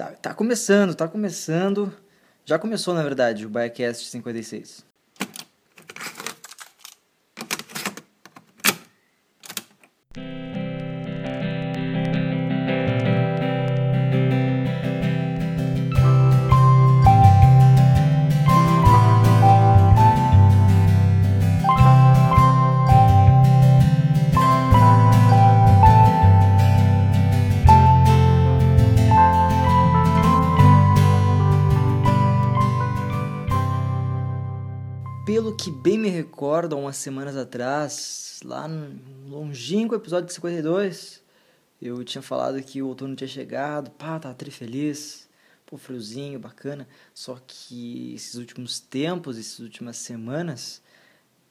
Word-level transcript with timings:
Tá, 0.00 0.12
tá 0.12 0.34
começando, 0.34 0.94
tá 0.94 1.06
começando. 1.06 1.94
Já 2.46 2.58
começou, 2.58 2.94
na 2.94 3.02
verdade, 3.02 3.44
o 3.44 3.50
Biacast 3.50 4.08
56. 4.08 4.89
Há 36.68 36.76
umas 36.76 36.96
semanas 36.96 37.36
atrás, 37.36 38.40
lá 38.44 38.66
no 38.68 38.98
longínquo 39.28 39.94
episódio 39.94 40.32
52, 40.32 41.22
eu 41.80 42.04
tinha 42.04 42.20
falado 42.20 42.60
que 42.62 42.82
o 42.82 42.88
outono 42.88 43.16
tinha 43.16 43.28
chegado, 43.28 43.90
pá, 43.92 44.18
tava 44.18 44.34
tri 44.34 44.50
feliz, 44.50 45.28
pô, 45.64 45.78
friozinho, 45.78 46.38
bacana. 46.38 46.86
Só 47.14 47.38
que 47.46 48.14
esses 48.14 48.34
últimos 48.34 48.80
tempos, 48.80 49.38
essas 49.38 49.60
últimas 49.60 49.96
semanas, 49.96 50.82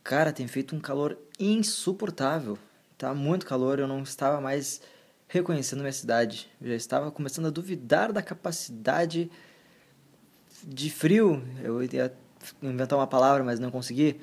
cara, 0.03 0.31
tem 0.31 0.47
feito 0.47 0.75
um 0.75 0.79
calor 0.79 1.17
insuportável. 1.39 2.57
Tá 2.97 3.13
muito 3.13 3.45
calor, 3.45 3.79
eu 3.79 3.87
não 3.87 4.03
estava 4.03 4.39
mais 4.39 4.81
reconhecendo 5.27 5.79
minha 5.79 5.93
cidade. 5.93 6.49
Eu 6.61 6.67
já 6.67 6.75
estava 6.75 7.11
começando 7.11 7.47
a 7.47 7.51
duvidar 7.51 8.11
da 8.11 8.21
capacidade 8.21 9.31
de 10.63 10.89
frio. 10.89 11.41
Eu 11.63 11.81
ia 11.83 12.13
inventar 12.61 12.99
uma 12.99 13.07
palavra, 13.07 13.43
mas 13.43 13.59
não 13.59 13.71
consegui, 13.71 14.19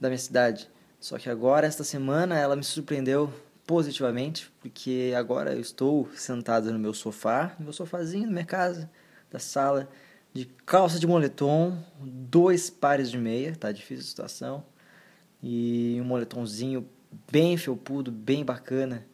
da 0.00 0.08
minha 0.08 0.18
cidade. 0.18 0.68
Só 0.98 1.18
que 1.18 1.28
agora, 1.30 1.66
esta 1.66 1.84
semana, 1.84 2.38
ela 2.38 2.56
me 2.56 2.64
surpreendeu 2.64 3.32
positivamente, 3.66 4.50
porque 4.60 5.12
agora 5.16 5.52
eu 5.52 5.60
estou 5.60 6.08
sentado 6.16 6.72
no 6.72 6.78
meu 6.78 6.92
sofá, 6.92 7.54
no 7.58 7.66
meu 7.66 7.72
sofazinho 7.72 8.26
da 8.26 8.32
minha 8.32 8.44
casa, 8.44 8.90
da 9.30 9.38
sala, 9.38 9.88
de 10.32 10.46
calça 10.66 10.98
de 10.98 11.06
moletom, 11.06 11.78
dois 12.00 12.68
pares 12.68 13.10
de 13.10 13.18
meia, 13.18 13.54
tá 13.54 13.70
difícil 13.70 14.04
a 14.04 14.08
situação, 14.08 14.64
e 15.42 15.98
um 16.00 16.04
moletomzinho 16.04 16.88
bem 17.30 17.56
felpudo, 17.56 18.10
bem 18.10 18.44
bacana, 18.44 19.06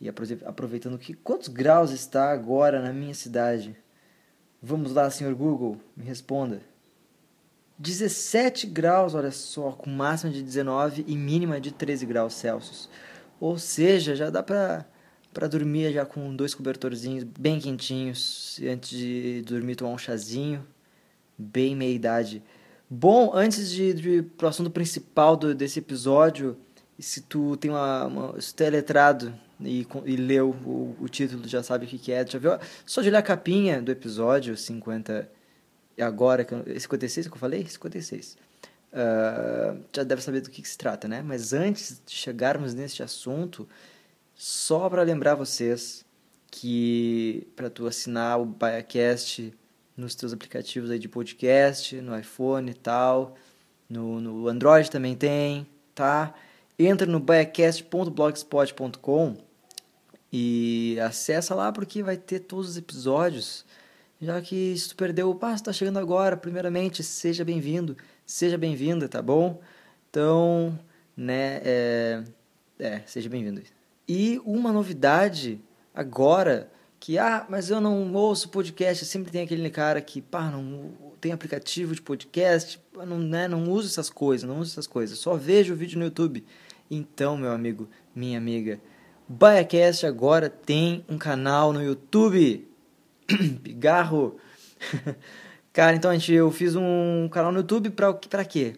e 0.00 0.08
aproveitando 0.08 0.98
que 0.98 1.14
quantos 1.14 1.46
graus 1.46 1.92
está 1.92 2.32
agora 2.32 2.82
na 2.82 2.92
minha 2.92 3.14
cidade? 3.14 3.76
Vamos 4.60 4.92
lá, 4.92 5.08
senhor 5.10 5.34
Google, 5.34 5.80
me 5.96 6.04
responda. 6.04 6.60
17 7.82 8.68
graus, 8.68 9.12
olha 9.12 9.32
só, 9.32 9.72
com 9.72 9.90
máxima 9.90 10.32
de 10.32 10.40
19 10.40 11.04
e 11.08 11.16
mínima 11.16 11.60
de 11.60 11.72
13 11.72 12.06
graus 12.06 12.34
Celsius. 12.34 12.88
Ou 13.40 13.58
seja, 13.58 14.14
já 14.14 14.30
dá 14.30 14.40
pra, 14.40 14.86
pra 15.34 15.48
dormir 15.48 15.92
já 15.92 16.06
com 16.06 16.34
dois 16.34 16.54
cobertorzinhos 16.54 17.24
bem 17.24 17.58
quentinhos, 17.58 18.60
antes 18.62 18.90
de 18.90 19.42
dormir 19.42 19.74
tomar 19.74 19.90
um 19.90 19.98
chazinho, 19.98 20.64
bem 21.36 21.74
meia 21.74 21.92
idade. 21.92 22.40
Bom, 22.88 23.32
antes 23.34 23.68
de, 23.72 23.92
de 23.94 24.22
pro 24.22 24.46
assunto 24.46 24.70
principal 24.70 25.36
do, 25.36 25.52
desse 25.52 25.80
episódio, 25.80 26.56
se 27.00 27.22
tu 27.22 27.56
tem 27.56 27.68
uma, 27.68 28.06
uma 28.06 28.40
se 28.40 28.54
tu 28.54 28.62
é 28.62 28.70
letrado 28.70 29.34
e, 29.60 29.84
e 30.04 30.14
leu 30.14 30.50
o, 30.64 30.96
o 31.00 31.08
título, 31.08 31.48
já 31.48 31.64
sabe 31.64 31.86
o 31.86 31.88
que, 31.88 31.98
que 31.98 32.12
é, 32.12 32.24
já 32.24 32.38
viu? 32.38 32.52
Só 32.86 33.02
de 33.02 33.08
olhar 33.08 33.18
a 33.18 33.22
capinha 33.22 33.82
do 33.82 33.90
episódio 33.90 34.56
50 34.56 35.28
agora, 36.00 36.46
56 36.78 37.28
que 37.28 37.34
eu 37.34 37.38
falei? 37.38 37.66
56. 37.66 38.36
Uh, 38.92 39.82
já 39.94 40.02
deve 40.02 40.22
saber 40.22 40.42
do 40.42 40.50
que, 40.50 40.60
que, 40.60 40.68
se 40.68 40.76
trata, 40.76 41.08
né? 41.08 41.22
Mas 41.22 41.52
antes 41.52 42.02
de 42.04 42.14
chegarmos 42.14 42.74
neste 42.74 43.02
assunto, 43.02 43.66
só 44.34 44.90
para 44.90 45.02
lembrar 45.02 45.34
vocês 45.34 46.04
que 46.50 47.48
para 47.56 47.70
tu 47.70 47.86
assinar 47.86 48.38
o 48.38 48.44
BaiaCast 48.44 49.54
nos 49.96 50.14
teus 50.14 50.32
aplicativos 50.32 50.90
aí 50.90 50.98
de 50.98 51.08
podcast, 51.08 51.98
no 52.00 52.18
iPhone 52.18 52.70
e 52.70 52.74
tal, 52.74 53.36
no, 53.88 54.20
no 54.20 54.48
Android 54.48 54.90
também 54.90 55.16
tem, 55.16 55.66
tá? 55.94 56.34
Entra 56.78 57.06
no 57.06 57.20
baiacast.blogspot.com 57.20 59.36
e 60.32 60.98
acessa 61.00 61.54
lá 61.54 61.70
porque 61.72 62.02
vai 62.02 62.16
ter 62.16 62.40
todos 62.40 62.70
os 62.70 62.76
episódios 62.76 63.64
já 64.22 64.40
que 64.40 64.78
se 64.78 64.90
tu 64.90 64.94
perdeu 64.94 65.28
o 65.28 65.34
passo, 65.34 65.56
está 65.56 65.72
chegando 65.72 65.98
agora, 65.98 66.36
primeiramente, 66.36 67.02
seja 67.02 67.44
bem-vindo, 67.44 67.96
seja 68.24 68.56
bem-vinda, 68.56 69.08
tá 69.08 69.20
bom? 69.20 69.60
Então, 70.08 70.78
né, 71.16 71.60
é, 71.64 72.24
é 72.78 73.02
seja 73.04 73.28
bem-vindo. 73.28 73.60
E 74.06 74.40
uma 74.44 74.72
novidade 74.72 75.60
agora, 75.92 76.70
que, 77.00 77.18
ah, 77.18 77.44
mas 77.50 77.68
eu 77.68 77.80
não 77.80 78.14
ouço 78.14 78.48
podcast, 78.48 79.04
sempre 79.04 79.32
tem 79.32 79.42
aquele 79.42 79.68
cara 79.70 80.00
que, 80.00 80.22
pá, 80.22 80.48
não 80.48 80.92
tem 81.20 81.32
aplicativo 81.32 81.92
de 81.92 82.00
podcast, 82.00 82.80
não, 82.94 83.18
né, 83.18 83.48
não 83.48 83.68
uso 83.68 83.88
essas 83.88 84.08
coisas, 84.08 84.48
não 84.48 84.60
uso 84.60 84.70
essas 84.70 84.86
coisas, 84.86 85.18
só 85.18 85.34
vejo 85.34 85.74
o 85.74 85.76
vídeo 85.76 85.98
no 85.98 86.04
YouTube. 86.04 86.44
Então, 86.88 87.36
meu 87.36 87.50
amigo, 87.50 87.88
minha 88.14 88.38
amiga, 88.38 88.80
BaiaCast 89.28 90.06
agora 90.06 90.48
tem 90.48 91.04
um 91.08 91.18
canal 91.18 91.72
no 91.72 91.82
YouTube. 91.82 92.68
Pigarro. 93.62 94.36
Cara, 95.72 95.96
então 95.96 96.10
a 96.10 96.14
gente, 96.14 96.32
eu 96.32 96.50
fiz 96.50 96.76
um 96.76 97.28
canal 97.30 97.50
no 97.50 97.58
YouTube 97.58 97.90
pra, 97.90 98.12
pra 98.12 98.44
quê? 98.44 98.76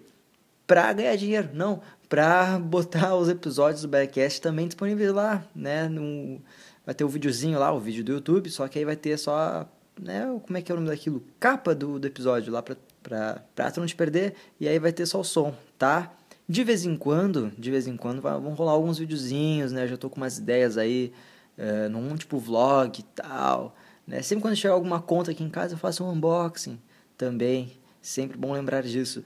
Pra 0.67 0.93
ganhar 0.93 1.17
dinheiro. 1.17 1.51
Não, 1.53 1.81
pra 2.09 2.59
botar 2.59 3.17
os 3.17 3.29
episódios 3.29 3.83
do 3.83 3.89
Backcast 3.89 4.41
também 4.41 4.67
disponíveis 4.67 5.13
lá, 5.13 5.45
né? 5.55 5.89
No, 5.89 6.41
vai 6.87 6.95
ter 6.95 7.05
o 7.05 7.09
um 7.09 7.11
videozinho 7.11 7.59
lá, 7.59 7.73
o 7.73 7.81
vídeo 7.81 8.05
do 8.05 8.13
YouTube, 8.13 8.49
só 8.51 8.69
que 8.69 8.79
aí 8.79 8.85
vai 8.85 8.97
ter 8.97 9.19
só, 9.19 9.69
né? 10.01 10.25
Como 10.47 10.57
é 10.57 10.63
que 10.63 10.71
é 10.71 10.75
o 10.75 10.79
nome 10.79 10.89
daquilo? 10.89 11.25
Capa 11.41 11.75
do, 11.75 11.99
do 11.99 12.07
episódio 12.07 12.53
lá 12.53 12.63
pra, 12.63 12.77
pra, 13.03 13.43
pra 13.55 13.71
tu 13.71 13.81
não 13.81 13.87
te 13.87 13.97
perder. 13.97 14.35
E 14.61 14.69
aí 14.69 14.79
vai 14.79 14.93
ter 14.93 15.07
só 15.07 15.21
o 15.21 15.25
som, 15.25 15.55
tá? 15.77 16.13
De 16.49 16.63
vez 16.63 16.85
em 16.85 16.97
quando, 16.97 17.51
de 17.59 17.71
vez 17.71 17.89
em 17.89 17.97
quando, 17.97 18.21
vão 18.21 18.55
rolar 18.55 18.73
alguns 18.73 18.99
videozinhos, 18.99 19.73
né? 19.73 19.85
Eu 19.85 19.89
já 19.89 19.97
tô 19.97 20.11
com 20.11 20.19
umas 20.19 20.39
ideias 20.39 20.77
aí, 20.77 21.13
é, 21.57 21.89
num 21.89 22.15
tipo 22.17 22.39
vlog 22.39 23.01
e 23.01 23.03
tal. 23.03 23.75
Né? 24.07 24.23
Sempre 24.23 24.43
quando 24.43 24.57
chegar 24.57 24.75
alguma 24.75 25.01
conta 25.01 25.31
aqui 25.31 25.43
em 25.43 25.51
casa, 25.51 25.75
eu 25.75 25.79
faço 25.79 26.05
um 26.05 26.11
unboxing 26.11 26.79
também. 27.17 27.73
Sempre 28.01 28.37
bom 28.37 28.53
lembrar 28.53 28.83
disso. 28.83 29.25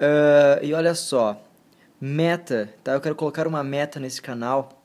Uh, 0.00 0.64
e 0.64 0.72
olha 0.72 0.94
só, 0.94 1.42
meta, 2.00 2.72
tá? 2.82 2.92
Eu 2.92 3.00
quero 3.00 3.14
colocar 3.14 3.46
uma 3.46 3.62
meta 3.62 4.00
nesse 4.00 4.20
canal 4.20 4.82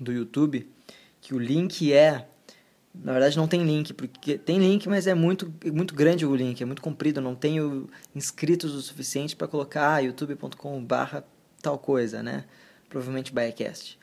do 0.00 0.12
YouTube, 0.12 0.70
que 1.20 1.34
o 1.34 1.38
link 1.38 1.92
é... 1.92 2.26
Na 2.94 3.12
verdade 3.12 3.36
não 3.36 3.46
tem 3.46 3.62
link, 3.62 3.92
porque 3.92 4.38
tem 4.38 4.58
link, 4.58 4.88
mas 4.88 5.06
é 5.06 5.12
muito, 5.12 5.52
muito 5.70 5.94
grande 5.94 6.24
o 6.24 6.34
link, 6.34 6.62
é 6.62 6.64
muito 6.64 6.80
comprido, 6.80 7.20
não 7.20 7.34
tenho 7.34 7.90
inscritos 8.14 8.74
o 8.74 8.80
suficiente 8.80 9.36
para 9.36 9.46
colocar 9.46 10.02
youtube.com 10.02 10.82
barra 10.82 11.22
tal 11.60 11.78
coisa, 11.78 12.22
né? 12.22 12.46
Provavelmente 12.88 13.34
Biacast. 13.34 13.98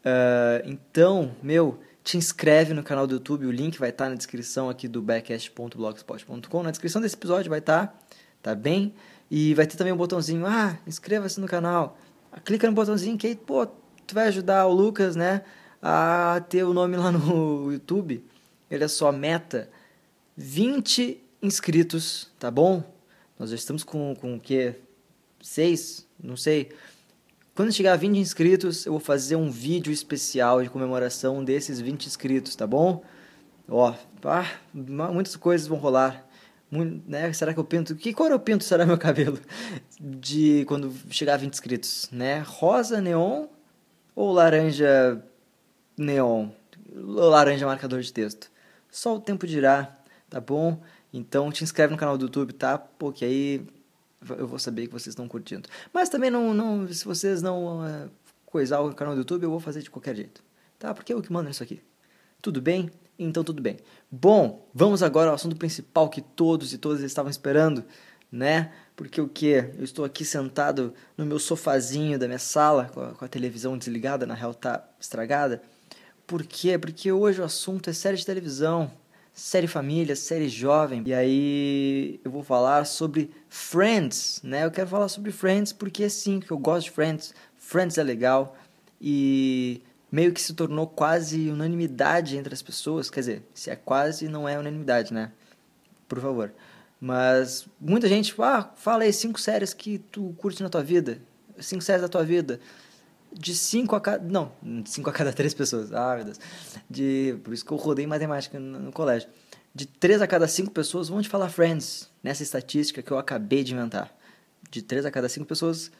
Uh, 0.00 0.66
então, 0.68 1.36
meu, 1.40 1.78
te 2.02 2.16
inscreve 2.16 2.74
no 2.74 2.82
canal 2.82 3.06
do 3.06 3.14
YouTube, 3.14 3.46
o 3.46 3.50
link 3.50 3.78
vai 3.78 3.90
estar 3.90 4.08
na 4.08 4.16
descrição 4.16 4.68
aqui 4.68 4.88
do 4.88 5.00
backcast.blogspot.com. 5.00 6.62
Na 6.62 6.70
descrição 6.70 7.00
desse 7.00 7.14
episódio 7.14 7.48
vai 7.48 7.60
estar, 7.60 7.86
tá, 7.86 7.94
tá 8.42 8.54
bem? 8.54 8.94
E 9.30 9.54
vai 9.54 9.66
ter 9.66 9.76
também 9.76 9.92
um 9.92 9.96
botãozinho, 9.96 10.44
ah, 10.46 10.78
inscreva-se 10.86 11.40
no 11.40 11.46
canal. 11.46 11.96
Clica 12.44 12.66
no 12.66 12.72
botãozinho 12.72 13.16
que 13.16 13.28
aí, 13.28 13.36
pô, 13.36 13.66
tu 13.66 14.14
vai 14.14 14.26
ajudar 14.28 14.66
o 14.66 14.72
Lucas, 14.72 15.14
né, 15.16 15.42
a 15.80 16.44
ter 16.48 16.64
o 16.64 16.74
nome 16.74 16.96
lá 16.96 17.12
no 17.12 17.70
YouTube. 17.72 18.24
Olha 18.70 18.88
só, 18.88 19.12
meta, 19.12 19.70
20 20.36 21.22
inscritos, 21.40 22.30
tá 22.38 22.50
bom? 22.50 22.82
Nós 23.38 23.50
já 23.50 23.56
estamos 23.56 23.84
com, 23.84 24.14
com 24.16 24.36
o 24.36 24.40
quê? 24.40 24.76
6? 25.40 26.06
Não 26.22 26.36
sei. 26.36 26.70
Quando 27.54 27.70
chegar 27.70 27.92
a 27.92 27.96
20 27.96 28.16
inscritos, 28.16 28.86
eu 28.86 28.92
vou 28.92 29.00
fazer 29.00 29.36
um 29.36 29.50
vídeo 29.50 29.92
especial 29.92 30.62
de 30.62 30.70
comemoração 30.70 31.44
desses 31.44 31.78
20 31.80 32.06
inscritos, 32.06 32.56
tá 32.56 32.66
bom? 32.66 33.04
Ó, 33.68 33.94
muitas 35.12 35.36
coisas 35.36 35.66
vão 35.66 35.76
rolar. 35.76 36.26
Muito, 36.70 37.06
né? 37.06 37.30
Será 37.34 37.52
que 37.52 37.60
eu 37.60 37.64
pinto? 37.64 37.94
Que 37.94 38.14
cor 38.14 38.30
eu 38.30 38.40
pinto 38.40 38.64
será 38.64 38.86
meu 38.86 38.96
cabelo? 38.96 39.38
De 40.00 40.64
quando 40.66 40.94
chegar 41.10 41.34
a 41.34 41.36
20 41.36 41.52
inscritos, 41.52 42.08
né? 42.10 42.40
Rosa 42.40 43.02
neon 43.02 43.48
ou 44.16 44.32
laranja 44.32 45.22
neon? 45.94 46.48
Laranja 46.94 47.66
marcador 47.66 48.00
de 48.00 48.10
texto. 48.10 48.50
Só 48.90 49.16
o 49.16 49.20
tempo 49.20 49.46
dirá, 49.46 49.94
tá 50.30 50.40
bom? 50.40 50.80
Então 51.12 51.52
te 51.52 51.62
inscreve 51.62 51.92
no 51.92 51.98
canal 51.98 52.16
do 52.16 52.24
YouTube, 52.24 52.54
tá? 52.54 52.78
Porque 52.78 53.26
aí 53.26 53.66
eu 54.30 54.46
vou 54.46 54.58
saber 54.58 54.86
que 54.86 54.92
vocês 54.92 55.08
estão 55.12 55.28
curtindo. 55.28 55.68
Mas 55.92 56.08
também 56.08 56.30
não, 56.30 56.54
não 56.54 56.86
se 56.92 57.04
vocês 57.04 57.42
não 57.42 57.80
uh, 57.80 58.10
coisar 58.46 58.80
o 58.80 58.94
canal 58.94 59.14
do 59.14 59.20
YouTube, 59.20 59.44
eu 59.44 59.50
vou 59.50 59.60
fazer 59.60 59.82
de 59.82 59.90
qualquer 59.90 60.14
jeito. 60.14 60.42
Tá? 60.78 60.92
Porque 60.94 61.12
eu 61.12 61.22
que 61.22 61.32
mando 61.32 61.50
isso 61.50 61.62
aqui. 61.62 61.82
Tudo 62.40 62.60
bem? 62.60 62.90
Então 63.18 63.44
tudo 63.44 63.62
bem. 63.62 63.78
Bom, 64.10 64.68
vamos 64.74 65.02
agora 65.02 65.30
ao 65.30 65.34
assunto 65.34 65.56
principal 65.56 66.08
que 66.08 66.20
todos 66.20 66.72
e 66.72 66.78
todas 66.78 67.02
estavam 67.02 67.30
esperando, 67.30 67.84
né? 68.30 68.72
Porque 68.96 69.20
o 69.20 69.28
que? 69.28 69.70
Eu 69.78 69.84
estou 69.84 70.04
aqui 70.04 70.24
sentado 70.24 70.92
no 71.16 71.24
meu 71.24 71.38
sofazinho 71.38 72.18
da 72.18 72.26
minha 72.26 72.38
sala, 72.38 72.90
com 72.92 73.00
a, 73.00 73.12
com 73.12 73.24
a 73.24 73.28
televisão 73.28 73.78
desligada, 73.78 74.26
na 74.26 74.34
real 74.34 74.54
tá 74.54 74.86
estragada. 75.00 75.62
Por 76.26 76.44
quê? 76.44 76.78
Porque 76.78 77.12
hoje 77.12 77.40
o 77.40 77.44
assunto 77.44 77.90
é 77.90 77.92
série 77.92 78.16
de 78.16 78.26
televisão, 78.26 78.90
série 79.32 79.66
família, 79.66 80.14
série 80.14 80.48
jovem. 80.48 81.02
E 81.06 81.14
aí 81.14 82.20
eu 82.24 82.30
vou 82.30 82.42
falar 82.42 82.84
sobre 82.84 83.30
Friends, 83.48 84.40
né? 84.42 84.64
Eu 84.64 84.70
quero 84.70 84.88
falar 84.88 85.08
sobre 85.08 85.32
Friends 85.32 85.72
porque 85.72 86.08
sim, 86.10 86.40
que 86.40 86.50
eu 86.50 86.58
gosto 86.58 86.84
de 86.84 86.90
Friends. 86.90 87.34
Friends 87.56 87.98
é 87.98 88.02
legal 88.02 88.56
e 89.00 89.82
meio 90.10 90.32
que 90.32 90.40
se 90.40 90.52
tornou 90.52 90.86
quase 90.86 91.50
unanimidade 91.50 92.36
entre 92.36 92.52
as 92.52 92.62
pessoas. 92.62 93.10
Quer 93.10 93.20
dizer, 93.20 93.42
se 93.54 93.70
é 93.70 93.76
quase, 93.76 94.28
não 94.28 94.48
é 94.48 94.58
unanimidade, 94.58 95.12
né? 95.14 95.32
Por 96.06 96.20
favor. 96.20 96.52
Mas 97.00 97.66
muita 97.80 98.06
gente, 98.06 98.34
ah, 98.38 98.70
fala 98.76 99.04
aí 99.04 99.12
cinco 99.12 99.40
séries 99.40 99.74
que 99.74 99.98
tu 99.98 100.34
curte 100.38 100.62
na 100.62 100.68
tua 100.68 100.82
vida. 100.82 101.18
Cinco 101.58 101.82
séries 101.82 102.02
da 102.02 102.08
tua 102.08 102.22
vida. 102.24 102.60
De 103.32 103.54
cinco 103.54 103.96
a 103.96 104.00
cada. 104.00 104.22
Não, 104.22 104.52
cinco 104.84 105.08
a 105.10 105.12
cada 105.12 105.32
três 105.32 105.54
pessoas. 105.54 105.92
Ah, 105.92 106.14
meu 106.16 106.24
Deus. 106.24 106.38
De, 106.88 107.38
por 107.42 107.54
isso 107.54 107.64
que 107.64 107.72
eu 107.72 107.76
rodei 107.76 108.06
matemática 108.06 108.58
no, 108.58 108.78
no 108.78 108.92
colégio. 108.92 109.28
De 109.74 109.86
três 109.86 110.20
a 110.20 110.26
cada 110.26 110.46
cinco 110.46 110.70
pessoas 110.70 111.08
vão 111.08 111.22
te 111.22 111.28
falar 111.28 111.48
Friends. 111.48 112.10
Nessa 112.22 112.42
estatística 112.42 113.02
que 113.02 113.10
eu 113.10 113.18
acabei 113.18 113.64
de 113.64 113.72
inventar. 113.72 114.14
De 114.70 114.82
três 114.82 115.06
a 115.06 115.10
cada 115.10 115.28
cinco 115.28 115.46
pessoas 115.46 115.90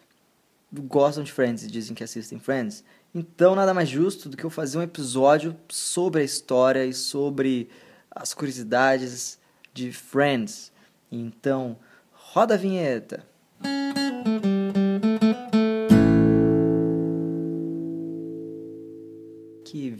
gostam 0.72 1.22
de 1.22 1.32
Friends 1.32 1.64
e 1.64 1.66
dizem 1.68 1.94
que 1.94 2.04
assistem 2.04 2.38
Friends. 2.38 2.84
Então, 3.14 3.54
nada 3.54 3.74
mais 3.74 3.88
justo 3.88 4.28
do 4.28 4.36
que 4.36 4.44
eu 4.44 4.50
fazer 4.50 4.78
um 4.78 4.82
episódio 4.82 5.56
sobre 5.68 6.22
a 6.22 6.24
história 6.24 6.84
e 6.84 6.94
sobre 6.94 7.68
as 8.10 8.32
curiosidades 8.32 9.38
de 9.74 9.92
Friends. 9.92 10.72
Então, 11.10 11.78
roda 12.12 12.54
a 12.54 12.56
vinheta. 12.56 13.26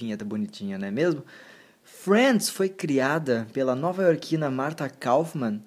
Vinheta 0.02 0.24
bonitinha, 0.24 0.78
não 0.78 0.86
é 0.86 0.90
mesmo? 0.90 1.24
Friends 1.82 2.48
foi 2.48 2.68
criada 2.68 3.46
pela 3.52 3.74
nova-iorquina 3.74 4.50
Martha 4.50 4.88
Kaufman 4.88 5.62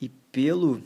e 0.00 0.08
pelo. 0.08 0.82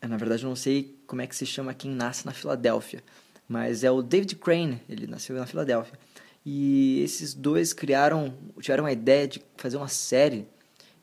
Na 0.00 0.16
verdade, 0.16 0.42
eu 0.42 0.48
não 0.48 0.56
sei 0.56 0.96
como 1.06 1.22
é 1.22 1.26
que 1.26 1.36
se 1.36 1.46
chama 1.46 1.74
quem 1.74 1.90
nasce 1.90 2.26
na 2.26 2.32
Filadélfia, 2.32 3.02
mas 3.48 3.84
é 3.84 3.90
o 3.90 4.02
David 4.02 4.36
Crane, 4.36 4.80
ele 4.88 5.06
nasceu 5.06 5.36
na 5.36 5.46
Filadélfia. 5.46 5.98
E 6.44 7.00
esses 7.02 7.34
dois 7.34 7.72
criaram, 7.72 8.34
tiveram 8.60 8.84
a 8.84 8.92
ideia 8.92 9.28
de 9.28 9.42
fazer 9.56 9.76
uma 9.76 9.88
série 9.88 10.46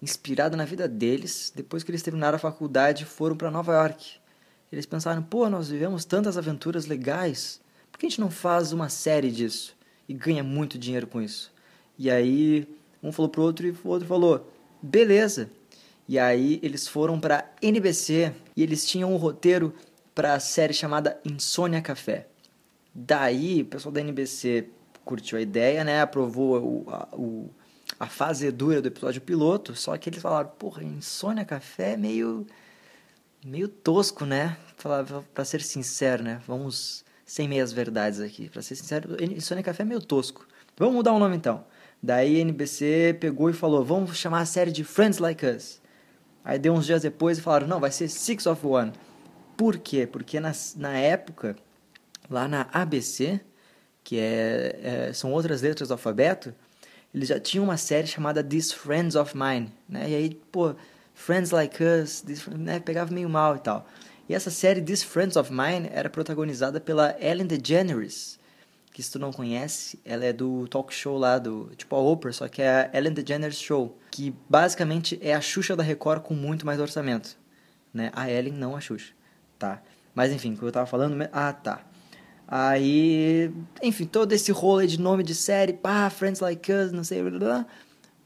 inspirada 0.02 0.58
na 0.58 0.66
vida 0.66 0.88
deles, 0.88 1.52
depois 1.56 1.84
que 1.84 1.92
eles 1.92 2.02
terminaram 2.02 2.36
a 2.36 2.40
faculdade 2.40 3.06
foram 3.06 3.38
para 3.38 3.52
Nova 3.52 3.74
York. 3.74 4.20
Eles 4.72 4.86
pensaram, 4.86 5.24
pô, 5.24 5.50
nós 5.50 5.70
vivemos 5.70 6.06
tantas 6.06 6.38
aventuras 6.38 6.86
legais, 6.86 7.62
por 7.92 8.00
que 8.00 8.06
a 8.06 8.10
gente 8.10 8.22
não 8.22 8.30
faz 8.30 8.72
uma 8.74 8.90
série 8.90 9.32
disso 9.32 9.79
e 10.10 10.14
ganha 10.14 10.44
muito 10.44 10.78
dinheiro 10.78 11.08
com 11.08 11.22
isso? 11.22 11.50
E 11.98 12.12
aí 12.12 12.68
um 13.02 13.12
falou 13.12 13.30
pro 13.30 13.44
outro 13.44 13.66
e 13.66 13.72
o 13.72 13.88
outro 13.88 14.08
falou, 14.08 14.52
beleza. 14.82 15.50
E 16.08 16.18
aí 16.18 16.60
eles 16.64 16.88
foram 16.88 17.20
para 17.20 17.50
NBC 17.62 18.34
e 18.56 18.64
eles 18.64 18.86
tinham 18.86 19.14
um 19.14 19.18
roteiro 19.18 19.74
para 20.14 20.34
a 20.34 20.40
série 20.40 20.74
chamada 20.74 21.20
Insônia 21.24 21.82
Café. 21.82 22.28
Daí 22.94 23.62
o 23.62 23.66
pessoal 23.66 23.94
da 23.94 24.02
NBC 24.02 24.68
curtiu 25.06 25.38
a 25.38 25.42
ideia, 25.42 25.84
né? 25.84 26.02
Aprovou 26.02 26.60
o, 26.62 26.90
a, 26.90 27.08
o 27.14 27.50
a 28.00 28.52
do 28.52 28.74
episódio 28.74 29.22
piloto, 29.22 29.76
só 29.76 29.98
que 29.98 30.10
eles 30.10 30.22
falaram, 30.22 30.50
porra, 30.50 30.84
Insônia 30.84 31.46
Café 31.46 31.94
é 31.94 31.98
meio 31.98 32.46
meio 33.44 33.68
tosco, 33.68 34.26
né? 34.26 34.58
Para 35.34 35.46
ser 35.46 35.62
sincero, 35.62 36.24
né? 36.24 36.42
Vamos 36.46 37.06
sem 37.30 37.48
meias 37.48 37.72
verdades 37.72 38.20
aqui. 38.20 38.50
Para 38.50 38.64
ser 38.64 38.76
sincero, 38.76 39.16
Insônia 39.24 39.64
Café 39.64 39.84
é 39.84 39.86
meio 39.86 40.02
tosco. 40.02 40.48
Vamos 40.76 40.96
mudar 40.96 41.14
o 41.14 41.20
nome 41.20 41.36
então. 41.36 41.64
Daí 42.02 42.38
a 42.38 42.40
NBC 42.40 43.18
pegou 43.20 43.52
e 43.52 43.54
falou: 43.54 43.86
"Vamos 43.86 44.18
chamar 44.18 44.40
a 44.42 44.46
série 44.46 44.72
de 44.72 44.84
Friends 44.84 45.20
Like 45.20 45.46
Us". 45.46 45.80
Aí 46.44 46.58
deu 46.58 46.74
uns 46.74 46.88
dias 46.88 47.04
depois 47.04 47.38
e 47.38 47.42
falaram: 47.42 47.68
"Não, 47.68 47.80
vai 47.80 47.92
ser 47.92 48.08
Six 48.10 48.48
of 48.48 48.66
One". 48.66 48.92
Por 49.56 49.78
quê? 49.78 50.08
Porque 50.08 50.40
na, 50.40 50.52
na 50.78 50.98
época 50.98 51.56
lá 52.28 52.48
na 52.48 52.68
ABC, 52.74 53.40
que 54.04 54.18
é, 54.18 55.10
é 55.10 55.14
são 55.14 55.31
outras 55.31 55.62
letras 55.62 55.90
do 55.90 55.92
alfabeto, 55.92 56.52
eles 57.14 57.30
já 57.30 57.40
tinham 57.40 57.64
uma 57.64 57.78
série 57.78 58.08
chamada 58.08 58.44
These 58.44 58.74
Friends 58.74 59.16
of 59.16 59.38
Mine, 59.38 59.72
né? 59.88 60.10
E 60.10 60.16
aí, 60.16 60.30
pô, 60.52 60.74
Friends 61.14 61.52
Like 61.52 61.78
Us, 61.84 62.24
né? 62.58 62.80
pegava 62.80 63.14
meio 63.14 63.30
mal 63.30 63.56
e 63.56 63.60
tal. 63.60 63.88
E 64.30 64.36
essa 64.36 64.52
série 64.52 64.80
These 64.80 65.04
Friends 65.06 65.36
of 65.36 65.52
Mine 65.52 65.90
era 65.92 66.08
protagonizada 66.08 66.80
pela 66.80 67.16
Ellen 67.20 67.48
DeGeneres, 67.48 68.40
que 68.94 69.02
se 69.02 69.12
tu 69.12 69.18
não 69.18 69.34
conhece, 69.34 70.00
ela 70.06 70.24
é 70.24 70.31
do 70.31 70.68
talk 70.68 70.94
show 70.94 71.18
lá 71.18 71.40
do, 71.40 71.72
tipo 71.76 71.96
a 71.96 72.00
Oprah, 72.00 72.31
só 72.31 72.48
que 72.48 72.62
é 72.62 72.70
a 72.70 72.98
Ellen 72.98 73.12
DeGeneres 73.12 73.60
Show, 73.60 73.98
que 74.12 74.31
basicamente 74.48 75.18
é 75.20 75.34
a 75.34 75.42
Xuxa 75.42 75.76
da 75.76 75.81
Record 75.81 76.22
com 76.22 76.36
muito 76.36 76.64
mais 76.64 76.80
orçamento, 76.80 77.36
né? 77.92 78.12
A 78.14 78.30
Ellen 78.30 78.54
não 78.54 78.76
a 78.76 78.80
Xuxa, 78.80 79.14
tá? 79.58 79.81
Mas 80.14 80.31
enfim, 80.31 80.54
o 80.54 80.58
que 80.58 80.64
eu 80.64 80.72
tava 80.72 80.86
falando, 80.86 81.28
ah, 81.34 81.52
tá. 81.52 81.81
Aí, 82.48 83.52
enfim, 83.81 84.06
todo 84.06 84.31
esse 84.31 84.52
rolê 84.52 84.86
de 84.86 85.00
nome 85.00 85.24
de 85.24 85.34
série, 85.34 85.74
pá, 85.74 86.08
Friends 86.10 86.40
Like 86.40 86.72
Us, 86.72 86.92
não 86.92 87.04
sei, 87.04 87.24
blá, 87.24 87.40
blá, 87.40 87.66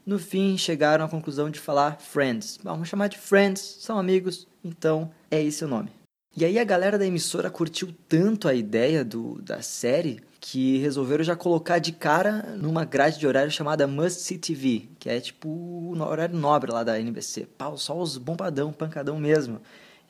no 0.04 0.18
fim 0.18 0.58
chegaram 0.58 1.04
à 1.06 1.08
conclusão 1.08 1.48
de 1.48 1.58
falar 1.58 1.98
Friends. 1.98 2.58
Vamos 2.62 2.88
chamar 2.88 3.08
de 3.08 3.16
Friends, 3.16 3.78
são 3.80 3.98
amigos, 3.98 4.46
então 4.62 5.10
é 5.34 5.42
esse 5.42 5.64
o 5.64 5.68
nome. 5.68 5.90
E 6.36 6.44
aí 6.44 6.58
a 6.58 6.64
galera 6.64 6.98
da 6.98 7.06
emissora 7.06 7.50
curtiu 7.50 7.94
tanto 8.08 8.48
a 8.48 8.54
ideia 8.54 9.04
do, 9.04 9.40
da 9.40 9.62
série 9.62 10.20
que 10.40 10.78
resolveram 10.78 11.22
já 11.22 11.36
colocar 11.36 11.78
de 11.78 11.92
cara 11.92 12.56
numa 12.58 12.84
grade 12.84 13.18
de 13.18 13.26
horário 13.26 13.50
chamada 13.50 13.86
Must 13.86 14.20
See 14.20 14.38
TV, 14.38 14.88
que 14.98 15.08
é 15.08 15.20
tipo 15.20 15.48
o 15.48 15.96
horário 16.02 16.36
nobre 16.36 16.72
lá 16.72 16.82
da 16.82 16.98
NBC. 16.98 17.46
Pau, 17.56 17.78
só 17.78 17.96
os 17.98 18.18
bombadão, 18.18 18.72
pancadão 18.72 19.18
mesmo. 19.18 19.60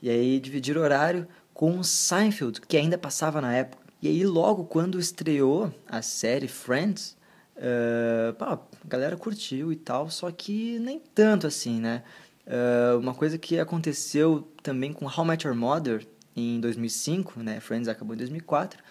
E 0.03 0.09
aí 0.09 0.41
dividiram 0.41 0.81
o 0.81 0.85
horário 0.85 1.29
com 1.53 1.83
Seinfeld, 1.83 2.61
que 2.63 2.77
ainda 2.77 2.99
passava 2.99 3.41
na 3.41 3.55
época. 3.55 3.85
E 4.03 4.09
aí, 4.09 4.27
logo 4.27 4.65
quando 4.65 5.01
estreou 5.01 5.73
a 5.89 6.03
série 6.03 6.49
Friends, 6.49 7.17
uh, 7.57 8.35
pá, 8.35 8.53
a 8.53 8.89
galera 8.89 9.17
curtiu 9.17 9.73
e 9.73 9.77
tal, 9.77 10.11
só 10.11 10.31
que 10.31 10.79
nem 10.79 11.01
tanto 11.15 11.47
assim, 11.47 11.81
né? 11.81 12.03
Uh, 12.47 12.99
uma 12.99 13.15
coisa 13.15 13.39
que 13.39 13.59
aconteceu 13.59 14.47
também 14.63 14.93
com 14.93 15.07
How 15.07 15.25
I 15.25 15.29
Met 15.29 15.47
Your 15.47 15.57
Mother 15.57 16.07
em 16.37 16.61
2005, 16.61 17.41
né? 17.41 17.61
Friends 17.61 17.89
acabou 17.89 18.15
em 18.15 18.19
2004. 18.19 18.83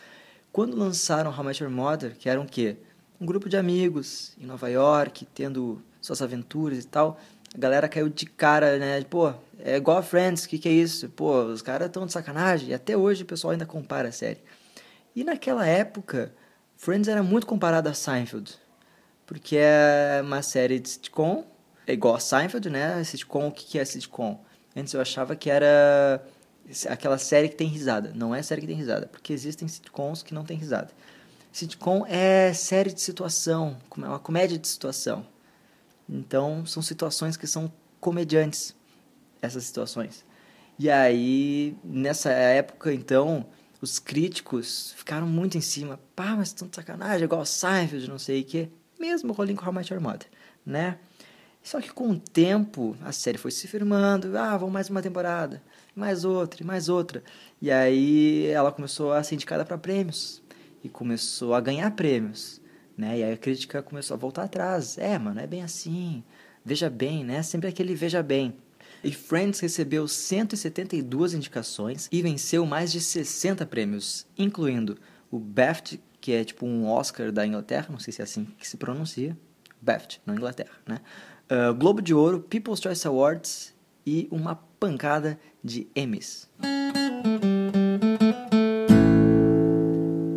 Quando 0.51 0.77
lançaram 0.77 1.31
How 1.31 1.43
I 1.43 1.45
Met 1.47 1.63
Your 1.63 1.71
Mother, 1.71 2.15
que 2.17 2.29
era 2.29 2.39
um 2.39 2.45
quê? 2.45 2.77
Um 3.19 3.25
grupo 3.25 3.47
de 3.47 3.57
amigos 3.57 4.33
em 4.39 4.45
Nova 4.45 4.69
York, 4.69 5.25
tendo 5.33 5.81
suas 6.01 6.21
aventuras 6.21 6.83
e 6.83 6.87
tal, 6.87 7.19
a 7.53 7.57
galera 7.57 7.87
caiu 7.87 8.09
de 8.09 8.25
cara, 8.25 8.77
né? 8.79 9.01
Pô, 9.03 9.33
é 9.59 9.77
igual 9.77 9.97
a 9.97 10.03
Friends, 10.03 10.45
o 10.45 10.49
que, 10.49 10.57
que 10.57 10.67
é 10.67 10.71
isso? 10.71 11.07
Pô, 11.09 11.43
os 11.43 11.61
caras 11.61 11.87
estão 11.87 12.05
de 12.05 12.11
sacanagem. 12.11 12.69
E 12.69 12.73
até 12.73 12.97
hoje 12.97 13.23
o 13.23 13.25
pessoal 13.25 13.51
ainda 13.51 13.65
compara 13.65 14.09
a 14.09 14.11
série. 14.11 14.41
E 15.15 15.23
naquela 15.23 15.65
época, 15.65 16.33
Friends 16.75 17.07
era 17.07 17.21
muito 17.21 17.45
comparado 17.45 17.87
a 17.87 17.93
Seinfeld, 17.93 18.57
porque 19.27 19.57
é 19.57 20.21
uma 20.23 20.41
série 20.41 20.79
de 20.79 20.89
sitcom, 20.89 21.45
é 21.85 21.93
igual 21.93 22.15
a 22.15 22.19
Seinfeld, 22.19 22.69
né? 22.69 23.03
Sitcom, 23.03 23.47
o 23.47 23.51
que 23.51 23.77
é 23.77 23.85
sitcom? 23.85 24.43
Antes 24.75 24.93
eu 24.93 25.01
achava 25.01 25.35
que 25.35 25.49
era 25.49 26.23
aquela 26.89 27.17
série 27.17 27.49
que 27.49 27.55
tem 27.55 27.67
risada. 27.67 28.11
Não 28.15 28.33
é 28.33 28.41
série 28.41 28.61
que 28.61 28.67
tem 28.67 28.75
risada, 28.75 29.07
porque 29.07 29.33
existem 29.33 29.67
sitcoms 29.67 30.23
que 30.23 30.33
não 30.33 30.43
tem 30.43 30.57
risada. 30.57 30.91
Sitcom 31.51 32.05
é 32.07 32.51
série 32.53 32.91
de 32.91 33.01
situação, 33.01 33.77
é 33.97 34.05
uma 34.05 34.19
comédia 34.19 34.57
de 34.57 34.67
situação. 34.67 35.25
Então, 36.09 36.65
são 36.65 36.81
situações 36.81 37.37
que 37.37 37.45
são 37.45 37.71
comediantes, 37.99 38.75
essas 39.41 39.63
situações. 39.63 40.25
E 40.79 40.89
aí, 40.89 41.77
nessa 41.83 42.31
época, 42.31 42.91
então, 42.93 43.45
os 43.79 43.99
críticos 43.99 44.93
ficaram 44.97 45.27
muito 45.27 45.57
em 45.57 45.61
cima. 45.61 45.99
Pá, 46.15 46.35
mas 46.35 46.53
de 46.53 46.75
sacanagem, 46.75 47.25
igual 47.25 47.45
Seinfeld, 47.45 48.09
não 48.09 48.17
sei 48.17 48.41
o 48.41 48.45
quê. 48.45 48.69
Mesmo 48.99 49.33
rolinho 49.33 49.57
com 49.57 49.65
How 49.65 49.71
I 49.71 49.75
Met 49.75 49.93
Your 49.93 50.01
Mother, 50.01 50.27
né? 50.65 50.97
Só 51.63 51.79
que 51.79 51.91
com 51.91 52.09
o 52.09 52.19
tempo, 52.19 52.95
a 53.01 53.13
série 53.13 53.37
foi 53.37 53.49
se 53.49 53.67
firmando. 53.69 54.37
Ah, 54.37 54.57
vamos 54.57 54.73
mais 54.73 54.89
uma 54.89 55.01
temporada, 55.01 55.63
mais 55.95 56.25
outra, 56.25 56.65
mais 56.65 56.89
outra. 56.89 57.23
E 57.61 57.71
aí 57.71 58.47
ela 58.47 58.69
começou 58.69 59.13
a 59.13 59.23
ser 59.23 59.35
indicada 59.35 59.63
para 59.63 59.77
prêmios. 59.77 60.43
E 60.83 60.89
começou 60.89 61.53
a 61.53 61.61
ganhar 61.61 61.89
prêmios, 61.91 62.61
né? 62.97 63.19
E 63.19 63.23
aí 63.23 63.33
a 63.33 63.37
crítica 63.37 63.81
começou 63.81 64.15
a 64.15 64.17
voltar 64.17 64.43
atrás. 64.43 64.97
É, 64.97 65.17
mano, 65.17 65.39
é 65.39 65.47
bem 65.47 65.63
assim. 65.63 66.21
Veja 66.65 66.89
bem, 66.89 67.23
né? 67.23 67.41
Sempre 67.41 67.69
aquele 67.69 67.95
veja 67.95 68.21
bem. 68.21 68.53
E 69.01 69.13
Friends 69.13 69.61
recebeu 69.61 70.05
172 70.05 71.33
indicações 71.33 72.09
e 72.11 72.21
venceu 72.21 72.65
mais 72.65 72.91
de 72.91 72.99
60 72.99 73.65
prêmios, 73.65 74.25
incluindo 74.37 74.97
o 75.31 75.39
BAFTA, 75.39 75.97
que 76.19 76.33
é 76.33 76.43
tipo 76.43 76.65
um 76.65 76.87
Oscar 76.87 77.31
da 77.31 77.45
Inglaterra, 77.45 77.87
não 77.89 77.99
sei 77.99 78.13
se 78.13 78.21
é 78.21 78.23
assim 78.23 78.45
que 78.57 78.67
se 78.67 78.77
pronuncia, 78.77 79.37
BAFTA, 79.81 80.17
na 80.25 80.33
Inglaterra, 80.33 80.71
né? 80.87 80.99
Uh, 81.49 81.73
Globo 81.73 82.01
de 82.01 82.13
Ouro, 82.13 82.39
People's 82.39 82.79
Choice 82.79 83.07
Awards 83.07 83.73
e 84.05 84.27
uma 84.31 84.55
pancada 84.79 85.39
de 85.63 85.87
Emmys. 85.95 86.49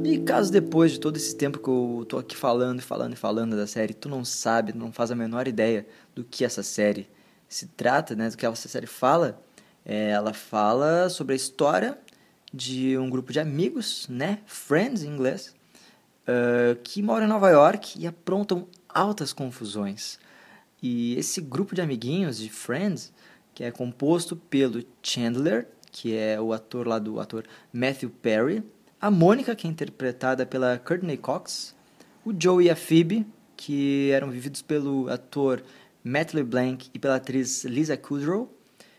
E 0.04 0.18
caso 0.18 0.50
depois 0.52 0.92
de 0.92 1.00
todo 1.00 1.16
esse 1.16 1.36
tempo 1.36 1.58
que 1.58 1.68
eu 1.68 2.04
tô 2.08 2.18
aqui 2.18 2.36
falando 2.36 2.80
e 2.80 2.82
falando 2.82 3.12
e 3.12 3.16
falando 3.16 3.56
da 3.56 3.66
série, 3.66 3.94
tu 3.94 4.08
não 4.08 4.24
sabe, 4.24 4.72
não 4.72 4.92
faz 4.92 5.10
a 5.10 5.14
menor 5.14 5.46
ideia 5.48 5.86
do 6.14 6.24
que 6.24 6.44
essa 6.44 6.62
série 6.62 7.08
se 7.48 7.66
trata, 7.68 8.14
né, 8.14 8.28
do 8.28 8.36
que 8.36 8.44
essa 8.44 8.68
série 8.68 8.86
fala, 8.86 9.40
é, 9.84 10.10
ela 10.10 10.32
fala 10.32 11.08
sobre 11.08 11.34
a 11.34 11.36
história 11.36 11.98
de 12.52 12.96
um 12.98 13.08
grupo 13.08 13.32
de 13.32 13.38
amigos, 13.38 14.06
né, 14.08 14.40
friends 14.46 15.02
em 15.02 15.08
inglês, 15.08 15.54
uh, 16.26 16.74
que 16.82 17.02
moram 17.02 17.26
em 17.26 17.28
Nova 17.28 17.50
York 17.50 17.98
e 17.98 18.06
aprontam 18.06 18.66
altas 18.88 19.32
confusões. 19.32 20.18
E 20.82 21.16
esse 21.16 21.40
grupo 21.40 21.74
de 21.74 21.80
amiguinhos, 21.80 22.38
de 22.38 22.48
friends, 22.48 23.12
que 23.54 23.64
é 23.64 23.70
composto 23.70 24.36
pelo 24.36 24.84
Chandler, 25.02 25.68
que 25.90 26.14
é 26.14 26.40
o 26.40 26.52
ator 26.52 26.86
lá 26.86 26.98
do 26.98 27.18
ator 27.18 27.44
Matthew 27.72 28.10
Perry, 28.10 28.62
a 29.00 29.10
Mônica, 29.10 29.54
que 29.54 29.66
é 29.66 29.70
interpretada 29.70 30.44
pela 30.44 30.78
Courtney 30.78 31.16
Cox, 31.16 31.74
o 32.24 32.34
Joe 32.38 32.64
e 32.64 32.70
a 32.70 32.76
Phoebe, 32.76 33.26
que 33.56 34.10
eram 34.10 34.30
vividos 34.30 34.60
pelo 34.60 35.08
ator 35.08 35.62
Matt 36.04 36.34
LeBlanc 36.34 36.90
e 36.92 36.98
pela 36.98 37.16
atriz 37.16 37.64
Lisa 37.64 37.96
Kudrow, 37.96 38.52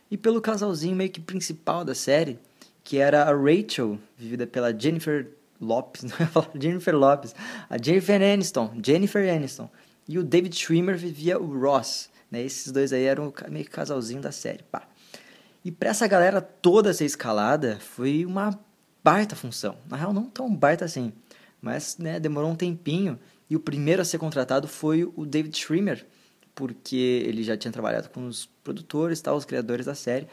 e 0.09 0.17
pelo 0.17 0.41
casalzinho 0.41 0.95
meio 0.95 1.11
que 1.11 1.19
principal 1.19 1.83
da 1.85 1.93
série, 1.93 2.39
que 2.83 2.97
era 2.97 3.23
a 3.23 3.33
Rachel, 3.33 3.99
vivida 4.17 4.47
pela 4.47 4.77
Jennifer 4.77 5.29
Lopes, 5.59 6.03
não 6.09 6.17
ia 6.19 6.27
falar 6.27 6.49
Jennifer 6.59 6.95
Lopes, 6.95 7.35
a 7.69 7.77
Jennifer 7.77 8.21
Aniston, 8.21 8.79
Jennifer 8.83 9.29
Aniston, 9.29 9.69
e 10.07 10.17
o 10.17 10.23
David 10.23 10.55
Schwimmer 10.55 10.97
vivia 10.97 11.39
o 11.39 11.59
Ross, 11.59 12.09
né? 12.31 12.41
Esses 12.41 12.71
dois 12.71 12.93
aí 12.93 13.03
eram 13.03 13.33
meio 13.49 13.65
que 13.65 13.71
casalzinho 13.71 14.21
da 14.21 14.31
série, 14.31 14.63
pá. 14.63 14.87
E 15.63 15.71
para 15.71 15.89
essa 15.89 16.07
galera 16.07 16.41
toda 16.41 16.93
ser 16.93 17.05
escalada, 17.05 17.77
foi 17.79 18.25
uma 18.25 18.57
baita 19.03 19.35
função. 19.35 19.77
Na 19.89 19.97
real, 19.97 20.13
não 20.13 20.25
tão 20.25 20.53
baita 20.53 20.85
assim, 20.85 21.11
mas 21.61 21.97
né, 21.97 22.19
demorou 22.19 22.49
um 22.49 22.55
tempinho. 22.55 23.19
E 23.49 23.55
o 23.55 23.59
primeiro 23.59 24.01
a 24.01 24.05
ser 24.05 24.17
contratado 24.17 24.67
foi 24.67 25.03
o 25.15 25.25
David 25.25 25.57
Schwimmer, 25.57 26.05
porque 26.55 27.23
ele 27.25 27.43
já 27.43 27.57
tinha 27.57 27.71
trabalhado 27.71 28.09
com 28.09 28.25
os 28.27 28.45
produtores, 28.63 29.21
tal, 29.21 29.35
os 29.35 29.45
criadores 29.45 29.85
da 29.85 29.95
série. 29.95 30.27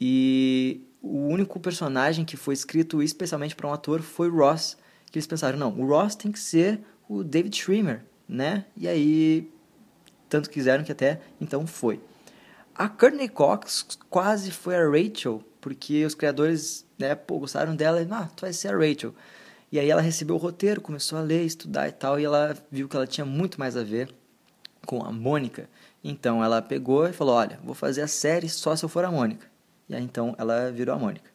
E 0.00 0.82
o 1.00 1.26
único 1.26 1.58
personagem 1.60 2.24
que 2.24 2.36
foi 2.36 2.54
escrito 2.54 3.02
especialmente 3.02 3.54
para 3.54 3.68
um 3.68 3.72
ator 3.72 4.02
foi 4.02 4.28
o 4.28 4.36
Ross. 4.36 4.76
Que 5.10 5.18
eles 5.18 5.26
pensaram, 5.26 5.58
não, 5.58 5.78
o 5.78 5.86
Ross 5.86 6.14
tem 6.14 6.32
que 6.32 6.38
ser 6.38 6.80
o 7.08 7.22
David 7.22 7.56
Schwimmer, 7.56 8.04
né? 8.28 8.64
E 8.76 8.88
aí, 8.88 9.50
tanto 10.28 10.50
quiseram 10.50 10.84
que 10.84 10.92
até 10.92 11.20
então 11.40 11.66
foi. 11.66 12.00
A 12.74 12.88
Courtney 12.88 13.28
Cox 13.28 13.98
quase 14.08 14.50
foi 14.50 14.76
a 14.76 14.88
Rachel, 14.88 15.42
porque 15.60 16.04
os 16.04 16.14
criadores, 16.14 16.86
né, 16.98 17.14
pô, 17.14 17.38
gostaram 17.38 17.76
dela 17.76 18.02
e, 18.02 18.08
ah, 18.10 18.28
tu 18.34 18.42
vai 18.42 18.52
ser 18.52 18.68
a 18.68 18.76
Rachel. 18.76 19.14
E 19.70 19.78
aí 19.78 19.90
ela 19.90 20.02
recebeu 20.02 20.36
o 20.36 20.38
roteiro, 20.38 20.80
começou 20.80 21.18
a 21.18 21.22
ler, 21.22 21.44
estudar 21.44 21.88
e 21.88 21.92
tal, 21.92 22.18
e 22.18 22.24
ela 22.24 22.56
viu 22.70 22.88
que 22.88 22.96
ela 22.96 23.06
tinha 23.06 23.24
muito 23.24 23.58
mais 23.58 23.76
a 23.76 23.82
ver 23.82 24.12
com 24.86 25.02
a 25.04 25.12
Mônica. 25.12 25.68
Então 26.02 26.42
ela 26.42 26.60
pegou 26.60 27.06
e 27.06 27.12
falou, 27.12 27.34
olha, 27.34 27.58
vou 27.62 27.74
fazer 27.74 28.02
a 28.02 28.08
série 28.08 28.48
só 28.48 28.74
se 28.74 28.84
eu 28.84 28.88
for 28.88 29.04
a 29.04 29.10
Mônica. 29.10 29.46
E 29.88 29.94
aí 29.94 30.02
então 30.02 30.34
ela 30.38 30.70
virou 30.70 30.94
a 30.94 30.98
Mônica. 30.98 31.30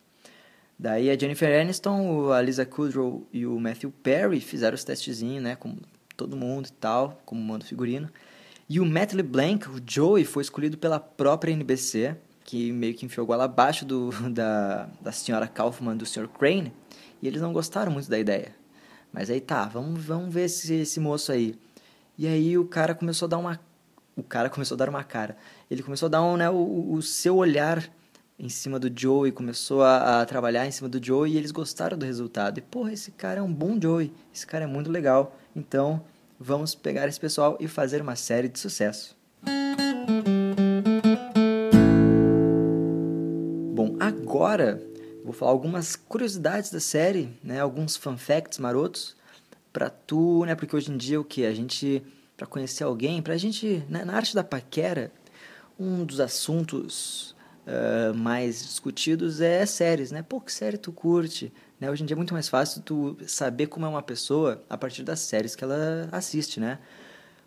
Daí 0.78 1.10
a 1.10 1.18
Jennifer 1.18 1.60
Aniston, 1.60 2.32
a 2.32 2.42
Lisa 2.42 2.66
Kudrow 2.66 3.28
e 3.34 3.48
o 3.48 3.60
Matthew 3.60 3.92
Perry 4.04 4.40
fizeram 4.40 4.76
os 4.76 4.84
testezinhos, 4.84 5.44
né, 5.44 5.56
como 5.56 5.78
todo 6.18 6.36
mundo 6.36 6.68
e 6.68 6.72
tal, 6.72 7.22
como 7.26 7.42
manda 7.42 7.64
o 7.64 7.68
figurino. 7.68 8.10
E 8.68 8.82
o 8.82 8.86
Matt 8.86 9.14
LeBlanc, 9.14 9.70
o 9.70 9.82
Joey, 9.86 10.26
foi 10.26 10.42
escolhido 10.44 10.78
pela 10.78 11.00
própria 11.00 11.54
NBC, 11.54 12.18
que 12.44 12.72
meio 12.72 12.94
que 12.94 13.06
enfiou 13.06 13.26
goela 13.26 13.46
abaixo 13.46 13.86
do, 13.86 14.10
da, 14.32 14.90
da 15.00 15.12
senhora 15.12 15.48
Kaufman 15.48 15.96
do 15.96 16.06
Sr. 16.06 16.28
Crane, 16.28 16.74
e 17.22 17.28
eles 17.28 17.42
não 17.42 17.54
gostaram 17.54 17.92
muito 17.92 18.10
da 18.10 18.20
ideia. 18.20 18.54
Mas 19.14 19.30
aí 19.30 19.40
tá, 19.40 19.66
vamos, 19.66 20.04
vamos 20.04 20.34
ver 20.34 20.46
esse, 20.46 20.74
esse 20.74 21.00
moço 21.00 21.32
aí. 21.32 21.56
E 22.18 22.28
aí 22.28 22.58
o 22.58 22.66
cara 22.66 22.94
começou 22.94 23.28
a 23.28 23.30
dar 23.30 23.38
uma... 23.38 23.60
O 24.16 24.24
cara 24.24 24.50
começou 24.50 24.76
a 24.76 24.78
dar 24.80 24.90
uma 24.90 25.04
cara. 25.04 25.38
Ele 25.70 25.84
começou 25.84 26.08
a 26.08 26.10
dar 26.10 26.24
um, 26.24 26.36
né, 26.36 26.50
o, 26.50 26.94
o 26.94 27.02
seu 27.02 27.38
olhar 27.38 27.88
em 28.40 28.50
cima 28.50 28.78
do 28.78 28.92
Joey, 28.94 29.32
começou 29.32 29.82
a, 29.84 30.22
a, 30.22 30.26
trabalhar 30.26 30.68
em 30.68 30.72
cima 30.72 30.88
do 30.88 31.04
Joey 31.04 31.34
e 31.34 31.38
eles 31.38 31.52
gostaram 31.52 31.98
do 31.98 32.06
resultado. 32.06 32.60
E, 32.60 32.62
porra, 32.62 32.94
esse 32.94 33.12
cara 33.12 33.40
é 33.40 33.44
um 33.44 33.52
bom 33.52 33.80
Joey, 33.82 34.14
esse 34.34 34.46
cara 34.46 34.66
é 34.66 34.68
muito 34.68 34.92
legal. 34.92 35.36
Então, 35.58 36.04
vamos 36.40 36.76
pegar 36.76 37.08
esse 37.08 37.20
pessoal 37.20 37.58
e 37.60 37.68
fazer 37.68 38.00
uma 38.00 38.16
série 38.16 38.48
de 38.48 38.60
sucesso. 38.60 39.18
Bom, 43.74 43.98
agora 44.00 44.80
vou 45.24 45.34
falar 45.34 45.50
algumas 45.52 45.96
curiosidades 45.96 46.70
da 46.70 46.80
série, 46.80 47.36
né, 47.44 47.60
alguns 47.60 47.98
fun 47.98 48.16
facts 48.18 48.60
marotos 48.60 49.16
para 49.74 49.90
tu, 49.90 50.46
né, 50.46 50.54
porque 50.54 50.76
hoje 50.76 50.92
em 50.92 50.98
dia 50.98 51.20
o 51.20 51.24
que 51.24 51.44
a 51.44 51.54
gente 51.54 52.04
para 52.38 52.46
conhecer 52.46 52.84
alguém, 52.84 53.20
pra 53.20 53.36
gente, 53.36 53.84
né, 53.90 54.06
na 54.06 54.14
arte 54.14 54.36
da 54.36 54.44
paquera, 54.44 55.12
um 55.80 56.06
dos 56.06 56.20
assuntos 56.20 57.36
uh, 57.68 58.14
mais 58.14 58.64
discutidos 58.64 59.42
é 59.42 59.66
séries, 59.66 60.12
né? 60.12 60.24
Pô, 60.24 60.40
que 60.40 60.52
série 60.52 60.78
tu 60.78 60.92
curte? 60.92 61.52
Né? 61.80 61.92
Hoje 61.92 62.04
em 62.04 62.06
dia 62.06 62.16
é 62.16 62.18
muito 62.18 62.34
mais 62.34 62.48
fácil 62.48 62.82
tu 62.82 63.18
saber 63.28 63.68
como 63.68 63.86
é 63.86 63.90
uma 63.90 64.02
pessoa 64.02 64.64
a 64.70 64.78
partir 64.78 65.04
das 65.04 65.20
séries 65.20 65.56
que 65.56 65.64
ela 65.64 66.08
assiste, 66.12 66.60
né? 66.60 66.80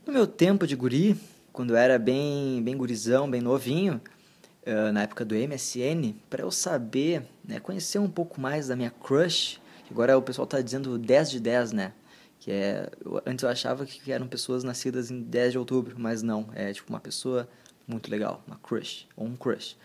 No 0.06 0.12
meu 0.12 0.26
tempo 0.26 0.66
de 0.66 0.76
guri, 0.76 1.18
quando 1.52 1.70
eu 1.70 1.76
era 1.76 1.98
bem, 1.98 2.62
bem 2.62 2.76
gurizão, 2.76 3.30
bem 3.30 3.40
novinho, 3.40 4.00
uh, 4.66 4.92
na 4.92 5.02
época 5.02 5.24
do 5.24 5.34
MSN, 5.34 6.14
para 6.28 6.42
eu 6.42 6.50
saber, 6.50 7.22
né, 7.44 7.58
conhecer 7.60 7.98
um 7.98 8.08
pouco 8.08 8.40
mais 8.40 8.68
da 8.68 8.76
minha 8.76 8.90
crush, 8.90 9.60
agora 9.90 10.16
o 10.16 10.22
pessoal 10.22 10.46
tá 10.46 10.60
dizendo 10.60 10.98
10 10.98 11.30
de 11.30 11.40
10, 11.40 11.72
né? 11.72 11.92
Que 12.38 12.50
é, 12.50 12.90
eu, 13.04 13.20
antes 13.26 13.42
eu 13.42 13.50
achava 13.50 13.84
que 13.84 14.10
eram 14.10 14.26
pessoas 14.26 14.64
nascidas 14.64 15.10
em 15.10 15.20
10 15.20 15.52
de 15.52 15.58
outubro, 15.58 15.94
mas 15.98 16.22
não, 16.22 16.48
é 16.54 16.72
tipo 16.72 16.90
uma 16.90 17.00
pessoa 17.00 17.48
muito 17.86 18.10
legal, 18.10 18.42
uma 18.46 18.56
crush, 18.56 19.06
ou 19.16 19.26
um 19.26 19.36
crush. 19.36 19.76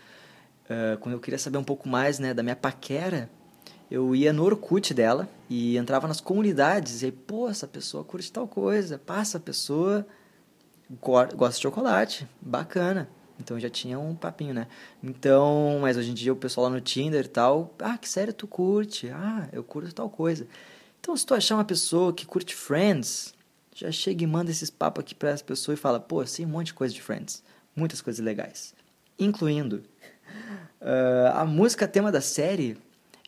Uh, 0.68 0.98
quando 0.98 1.14
eu 1.14 1.20
queria 1.20 1.38
saber 1.38 1.58
um 1.58 1.64
pouco 1.64 1.88
mais 1.88 2.18
né, 2.18 2.34
da 2.34 2.42
minha 2.42 2.56
paquera, 2.56 3.30
eu 3.90 4.14
ia 4.14 4.32
no 4.32 4.44
Orkut 4.44 4.92
dela 4.92 5.28
e 5.48 5.76
entrava 5.76 6.08
nas 6.08 6.20
comunidades 6.20 7.02
e 7.02 7.06
aí, 7.06 7.12
pô, 7.12 7.48
essa 7.48 7.68
pessoa 7.68 8.02
curte 8.02 8.32
tal 8.32 8.48
coisa, 8.48 8.98
passa 8.98 9.38
a 9.38 9.40
pessoa 9.40 10.06
gosta 10.90 11.56
de 11.56 11.62
chocolate, 11.62 12.28
bacana. 12.40 13.08
Então 13.38 13.60
já 13.60 13.68
tinha 13.68 13.98
um 13.98 14.14
papinho, 14.14 14.54
né? 14.54 14.66
Então, 15.02 15.78
mas 15.80 15.96
hoje 15.96 16.10
em 16.10 16.14
dia 16.14 16.32
o 16.32 16.36
pessoal 16.36 16.68
lá 16.68 16.70
no 16.70 16.80
Tinder 16.80 17.24
e 17.24 17.28
tal, 17.28 17.74
ah, 17.80 17.98
que 17.98 18.08
sério 18.08 18.32
tu 18.32 18.46
curte? 18.46 19.10
Ah, 19.10 19.48
eu 19.52 19.62
curto 19.62 19.94
tal 19.94 20.08
coisa. 20.08 20.46
Então, 21.00 21.16
se 21.16 21.24
tu 21.24 21.34
achar 21.34 21.54
uma 21.54 21.64
pessoa 21.64 22.12
que 22.12 22.26
curte 22.26 22.54
Friends, 22.54 23.34
já 23.74 23.92
chega 23.92 24.24
e 24.24 24.26
manda 24.26 24.50
esses 24.50 24.70
papos 24.70 25.02
aqui 25.02 25.14
para 25.14 25.32
as 25.32 25.42
pessoas 25.42 25.78
e 25.78 25.80
fala, 25.80 26.00
pô, 26.00 26.24
sei 26.26 26.46
um 26.46 26.48
monte 26.48 26.68
de 26.68 26.74
coisa 26.74 26.94
de 26.94 27.02
Friends, 27.02 27.44
muitas 27.76 28.00
coisas 28.00 28.24
legais, 28.24 28.74
incluindo 29.18 29.82
Uh, 30.80 31.32
a 31.34 31.44
música 31.44 31.86
tema 31.88 32.12
da 32.12 32.20
série 32.20 32.76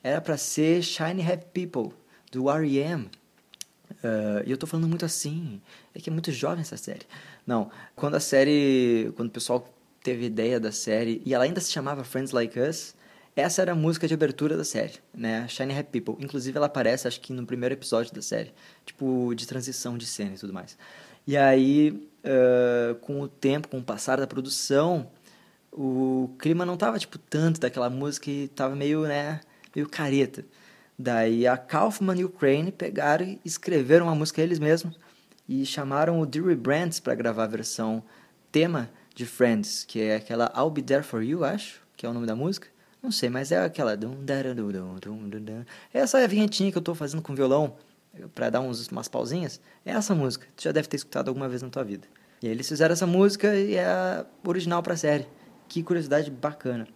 era 0.02 0.20
para 0.20 0.36
ser 0.36 0.82
Shiny 0.82 1.22
Happy 1.22 1.66
People, 1.66 1.94
do 2.30 2.50
R.E.M. 2.50 3.10
Uh, 3.90 4.44
e 4.46 4.50
eu 4.50 4.56
tô 4.56 4.66
falando 4.66 4.88
muito 4.88 5.04
assim, 5.04 5.60
é 5.94 6.00
que 6.00 6.10
é 6.10 6.12
muito 6.12 6.30
jovem 6.30 6.60
essa 6.60 6.76
série. 6.76 7.06
Não, 7.46 7.70
quando 7.96 8.14
a 8.14 8.20
série, 8.20 9.12
quando 9.16 9.28
o 9.28 9.32
pessoal 9.32 9.68
teve 10.02 10.26
ideia 10.26 10.60
da 10.60 10.70
série, 10.70 11.20
e 11.24 11.34
ela 11.34 11.44
ainda 11.44 11.60
se 11.60 11.72
chamava 11.72 12.04
Friends 12.04 12.32
Like 12.32 12.58
Us, 12.58 12.94
essa 13.34 13.62
era 13.62 13.72
a 13.72 13.74
música 13.74 14.08
de 14.08 14.14
abertura 14.14 14.56
da 14.56 14.64
série, 14.64 14.94
né? 15.14 15.46
Shiny 15.48 15.72
Happy 15.78 16.00
People. 16.00 16.24
Inclusive 16.24 16.56
ela 16.56 16.66
aparece, 16.66 17.06
acho 17.06 17.20
que 17.20 17.32
no 17.32 17.46
primeiro 17.46 17.74
episódio 17.74 18.12
da 18.12 18.20
série, 18.20 18.52
tipo, 18.84 19.32
de 19.34 19.46
transição 19.46 19.96
de 19.96 20.06
cena 20.06 20.34
e 20.34 20.38
tudo 20.38 20.52
mais. 20.52 20.76
E 21.26 21.36
aí, 21.36 22.08
uh, 22.24 22.94
com 22.96 23.20
o 23.20 23.28
tempo, 23.28 23.68
com 23.68 23.78
o 23.78 23.82
passar 23.82 24.18
da 24.18 24.26
produção, 24.26 25.08
o 25.80 26.34
clima 26.40 26.66
não 26.66 26.76
tava, 26.76 26.98
tipo, 26.98 27.16
tanto 27.18 27.60
daquela 27.60 27.88
música 27.88 28.28
e 28.28 28.48
tava 28.48 28.74
meio, 28.74 29.02
né, 29.02 29.40
meio 29.72 29.88
careta. 29.88 30.44
Daí 30.98 31.46
a 31.46 31.56
Kaufman 31.56 32.18
e 32.18 32.24
o 32.24 32.28
Crane 32.28 32.72
pegaram 32.72 33.24
e 33.24 33.40
escreveram 33.44 34.06
uma 34.06 34.14
música 34.16 34.42
eles 34.42 34.58
mesmos 34.58 34.98
e 35.48 35.64
chamaram 35.64 36.20
o 36.20 36.26
Dewey 36.26 36.56
Brands 36.56 36.98
para 36.98 37.14
gravar 37.14 37.44
a 37.44 37.46
versão 37.46 38.02
tema 38.50 38.90
de 39.14 39.24
Friends, 39.24 39.84
que 39.84 40.00
é 40.00 40.16
aquela 40.16 40.52
I'll 40.56 40.68
Be 40.68 40.82
There 40.82 41.04
For 41.04 41.22
You, 41.22 41.44
acho, 41.44 41.80
que 41.96 42.04
é 42.04 42.08
o 42.08 42.12
nome 42.12 42.26
da 42.26 42.34
música. 42.34 42.66
Não 43.00 43.12
sei, 43.12 43.30
mas 43.30 43.52
é 43.52 43.64
aquela... 43.64 43.96
Essa 45.94 46.18
é 46.18 46.24
a 46.24 46.26
vinhetinha 46.26 46.72
que 46.72 46.78
eu 46.78 46.82
tô 46.82 46.92
fazendo 46.92 47.22
com 47.22 47.36
violão 47.36 47.76
para 48.34 48.50
dar 48.50 48.60
uns, 48.60 48.88
umas 48.88 49.06
pausinhas. 49.06 49.60
É 49.86 49.92
essa 49.92 50.12
música, 50.12 50.48
tu 50.56 50.64
já 50.64 50.72
deve 50.72 50.88
ter 50.88 50.96
escutado 50.96 51.28
alguma 51.28 51.48
vez 51.48 51.62
na 51.62 51.68
tua 51.68 51.84
vida. 51.84 52.08
E 52.42 52.48
aí 52.48 52.52
eles 52.52 52.66
fizeram 52.66 52.92
essa 52.92 53.06
música 53.06 53.54
e 53.54 53.76
é 53.76 54.26
original 54.44 54.82
para 54.82 54.94
a 54.94 54.96
série. 54.96 55.37
Que 55.68 55.82
curiosidade 55.82 56.30
bacana. 56.30 56.88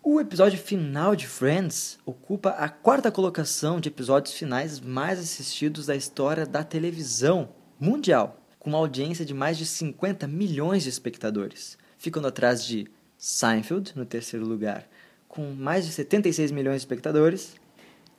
O 0.00 0.20
episódio 0.20 0.58
final 0.58 1.16
de 1.16 1.26
Friends 1.26 1.98
ocupa 2.06 2.50
a 2.50 2.68
quarta 2.68 3.10
colocação 3.10 3.80
de 3.80 3.88
episódios 3.88 4.34
finais 4.34 4.78
mais 4.78 5.18
assistidos 5.18 5.86
da 5.86 5.96
história 5.96 6.46
da 6.46 6.62
televisão 6.62 7.48
mundial, 7.80 8.40
com 8.58 8.70
uma 8.70 8.78
audiência 8.78 9.24
de 9.24 9.34
mais 9.34 9.58
de 9.58 9.66
50 9.66 10.28
milhões 10.28 10.84
de 10.84 10.88
espectadores, 10.88 11.76
ficando 11.98 12.28
atrás 12.28 12.64
de 12.64 12.86
Seinfeld, 13.18 13.92
no 13.96 14.04
terceiro 14.04 14.46
lugar, 14.46 14.86
com 15.26 15.52
mais 15.52 15.84
de 15.84 15.92
76 15.92 16.52
milhões 16.52 16.76
de 16.76 16.82
espectadores, 16.82 17.56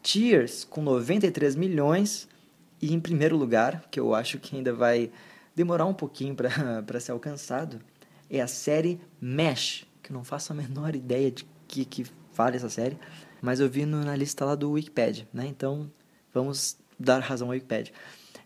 Cheers, 0.04 0.66
com 0.66 0.82
93 0.82 1.56
milhões, 1.56 2.28
e 2.82 2.94
em 2.94 3.00
primeiro 3.00 3.38
lugar, 3.38 3.86
que 3.90 4.00
eu 4.00 4.14
acho 4.14 4.38
que 4.38 4.56
ainda 4.56 4.74
vai 4.74 5.12
demorar 5.56 5.86
um 5.86 5.94
pouquinho 5.94 6.36
para 6.36 7.00
ser 7.00 7.12
alcançado, 7.12 7.80
é 8.30 8.42
a 8.42 8.48
série 8.48 9.00
MASH, 9.20 9.86
que 10.02 10.14
não 10.14 10.24
faço 10.24 10.54
a 10.54 10.56
menor 10.56 10.94
ideia 10.96 11.32
de 11.32 11.46
que, 11.68 11.86
que 11.86 12.06
fala 12.32 12.56
essa 12.56 12.70
série, 12.70 12.98
mas 13.42 13.60
eu 13.60 13.70
vi 13.70 13.86
no, 13.86 14.04
na 14.04 14.16
lista 14.16 14.46
lá 14.46 14.56
do 14.56 14.72
Wikipedia, 14.72 15.28
né? 15.34 15.46
Então, 15.48 15.92
vamos 16.34 16.78
dar 17.00 17.20
razão 17.20 17.48
ao 17.48 17.54
Wikipedia. 17.54 17.94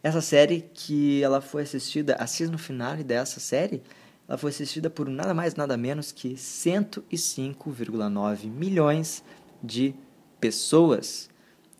Essa 0.02 0.22
série 0.22 0.62
que 0.74 1.22
ela 1.22 1.42
foi 1.42 1.64
assistida, 1.64 2.16
a 2.16 2.26
season 2.26 2.58
finale 2.58 3.04
dessa 3.04 3.40
série, 3.40 3.84
ela 4.28 4.38
foi 4.38 4.52
assistida 4.52 4.90
por 4.90 5.10
nada 5.10 5.34
mais 5.34 5.56
nada 5.56 5.76
menos 5.76 6.12
que 6.12 6.36
105,9 6.36 8.48
milhões 8.48 9.24
de 9.62 9.94
pessoas, 10.40 11.30